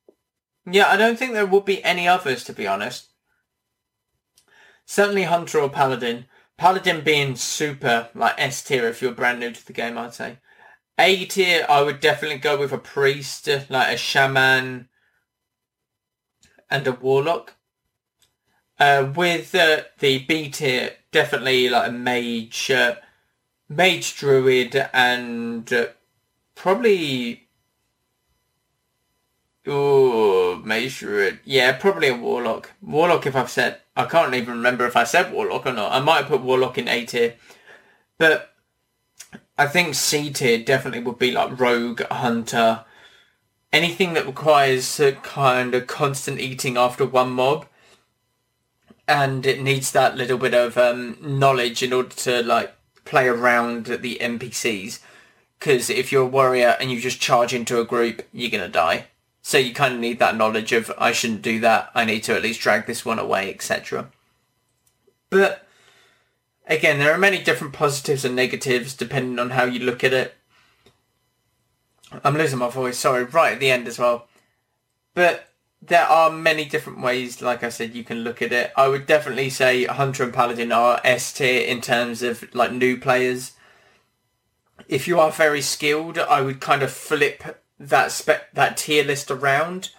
Yeah, 0.63 0.89
I 0.89 0.95
don't 0.95 1.17
think 1.17 1.33
there 1.33 1.47
would 1.47 1.65
be 1.65 1.83
any 1.83 2.07
others, 2.07 2.43
to 2.43 2.53
be 2.53 2.67
honest. 2.67 3.07
Certainly 4.85 5.23
Hunter 5.23 5.59
or 5.59 5.69
Paladin. 5.69 6.27
Paladin 6.55 7.03
being 7.03 7.35
super, 7.35 8.09
like 8.13 8.35
S 8.37 8.63
tier 8.63 8.87
if 8.87 9.01
you're 9.01 9.11
brand 9.11 9.39
new 9.39 9.51
to 9.51 9.65
the 9.65 9.73
game, 9.73 9.97
I'd 9.97 10.13
say. 10.13 10.37
A 10.99 11.25
tier, 11.25 11.65
I 11.67 11.81
would 11.81 11.99
definitely 11.99 12.37
go 12.37 12.59
with 12.59 12.71
a 12.71 12.77
priest, 12.77 13.49
like 13.69 13.91
a 13.91 13.97
shaman 13.97 14.87
and 16.69 16.85
a 16.85 16.91
warlock. 16.91 17.55
Uh, 18.79 19.11
with 19.15 19.55
uh, 19.55 19.81
the 19.97 20.19
B 20.19 20.51
tier, 20.51 20.91
definitely 21.11 21.69
like 21.69 21.89
a 21.89 21.91
mage, 21.91 22.69
uh, 22.69 22.97
mage 23.67 24.15
druid, 24.15 24.75
and 24.93 25.73
uh, 25.73 25.87
probably 26.53 27.44
oh 29.67 30.61
mage 30.63 30.99
druid. 30.99 31.39
Yeah, 31.43 31.73
probably 31.73 32.09
a 32.09 32.15
warlock. 32.15 32.71
Warlock, 32.81 33.25
if 33.25 33.35
I've 33.35 33.49
said, 33.49 33.79
I 33.95 34.05
can't 34.05 34.33
even 34.33 34.55
remember 34.55 34.85
if 34.85 34.95
I 34.95 35.03
said 35.03 35.31
warlock 35.31 35.65
or 35.65 35.73
not. 35.73 35.91
I 35.91 35.99
might 35.99 36.17
have 36.17 36.27
put 36.27 36.41
warlock 36.41 36.77
in 36.77 36.87
A 36.87 37.05
tier, 37.05 37.35
but 38.17 38.53
I 39.57 39.67
think 39.67 39.95
C 39.95 40.31
tier 40.31 40.57
definitely 40.57 41.01
would 41.01 41.19
be 41.19 41.31
like 41.31 41.59
rogue, 41.59 42.01
hunter, 42.11 42.85
anything 43.71 44.13
that 44.13 44.25
requires 44.25 44.99
a 44.99 45.13
kind 45.13 45.73
of 45.75 45.87
constant 45.87 46.39
eating 46.39 46.77
after 46.77 47.05
one 47.05 47.31
mob 47.31 47.65
and 49.07 49.45
it 49.45 49.61
needs 49.61 49.91
that 49.91 50.17
little 50.17 50.37
bit 50.37 50.53
of 50.53 50.77
um, 50.77 51.17
knowledge 51.21 51.83
in 51.83 51.93
order 51.93 52.09
to 52.09 52.41
like 52.43 52.73
play 53.05 53.27
around 53.27 53.85
the 53.85 54.17
NPCs. 54.19 54.99
Because 55.59 55.89
if 55.89 56.11
you're 56.11 56.23
a 56.23 56.27
warrior 56.27 56.75
and 56.79 56.91
you 56.91 56.99
just 56.99 57.21
charge 57.21 57.53
into 57.53 57.79
a 57.79 57.85
group, 57.85 58.23
you're 58.33 58.51
gonna 58.51 58.67
die. 58.67 59.07
So 59.47 59.59
you 59.59 59.75
kind 59.75 59.93
of 59.93 59.99
need 59.99 60.17
that 60.17 60.35
knowledge 60.35 60.71
of 60.71 60.91
I 60.97 61.11
shouldn't 61.11 61.43
do 61.43 61.59
that. 61.59 61.91
I 61.93 62.03
need 62.03 62.23
to 62.23 62.33
at 62.33 62.41
least 62.41 62.61
drag 62.61 62.87
this 62.87 63.05
one 63.05 63.19
away, 63.19 63.53
etc. 63.53 64.09
But 65.29 65.67
again, 66.65 66.97
there 66.97 67.13
are 67.13 67.17
many 67.19 67.43
different 67.43 67.71
positives 67.71 68.25
and 68.25 68.35
negatives 68.35 68.95
depending 68.95 69.37
on 69.37 69.51
how 69.51 69.65
you 69.65 69.81
look 69.81 70.03
at 70.03 70.13
it. 70.13 70.33
I'm 72.23 72.35
losing 72.35 72.57
my 72.57 72.71
voice. 72.71 72.97
Sorry, 72.97 73.23
right 73.23 73.53
at 73.53 73.59
the 73.59 73.69
end 73.69 73.87
as 73.87 73.99
well. 73.99 74.27
But 75.13 75.49
there 75.79 76.07
are 76.07 76.31
many 76.31 76.65
different 76.65 77.01
ways, 77.01 77.39
like 77.39 77.61
I 77.61 77.69
said, 77.69 77.93
you 77.93 78.03
can 78.03 78.23
look 78.23 78.41
at 78.41 78.51
it. 78.51 78.73
I 78.75 78.87
would 78.87 79.05
definitely 79.05 79.51
say 79.51 79.85
Hunter 79.85 80.23
and 80.23 80.33
Paladin 80.33 80.71
are 80.71 80.99
S 81.03 81.31
tier 81.31 81.67
in 81.67 81.81
terms 81.81 82.23
of 82.23 82.51
like 82.55 82.71
new 82.71 82.99
players. 82.99 83.51
If 84.87 85.07
you 85.07 85.19
are 85.19 85.29
very 85.29 85.61
skilled, 85.61 86.17
I 86.17 86.41
would 86.41 86.59
kind 86.59 86.81
of 86.81 86.91
flip 86.91 87.61
that 87.79 88.11
spe- 88.11 88.53
that 88.53 88.77
tier 88.77 89.03
list 89.03 89.29
around. 89.31 89.89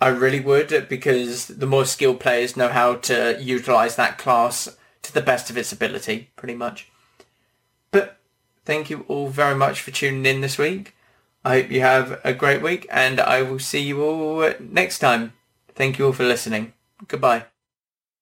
I 0.00 0.08
really 0.08 0.40
would 0.40 0.88
because 0.88 1.46
the 1.46 1.66
more 1.66 1.84
skilled 1.84 2.20
players 2.20 2.56
know 2.56 2.68
how 2.68 2.94
to 2.96 3.38
utilize 3.40 3.96
that 3.96 4.16
class 4.16 4.76
to 5.02 5.12
the 5.12 5.20
best 5.20 5.50
of 5.50 5.58
its 5.58 5.72
ability, 5.72 6.30
pretty 6.36 6.54
much. 6.54 6.90
But 7.90 8.18
thank 8.64 8.88
you 8.88 9.04
all 9.08 9.28
very 9.28 9.54
much 9.54 9.80
for 9.80 9.90
tuning 9.90 10.24
in 10.24 10.40
this 10.40 10.56
week. 10.56 10.94
I 11.44 11.60
hope 11.60 11.70
you 11.70 11.80
have 11.80 12.20
a 12.24 12.34
great 12.34 12.62
week 12.62 12.86
and 12.90 13.20
I 13.20 13.42
will 13.42 13.58
see 13.58 13.80
you 13.80 14.02
all 14.02 14.52
next 14.58 14.98
time. 14.98 15.32
Thank 15.74 15.98
you 15.98 16.06
all 16.06 16.12
for 16.12 16.24
listening. 16.24 16.72
Goodbye. 17.08 17.49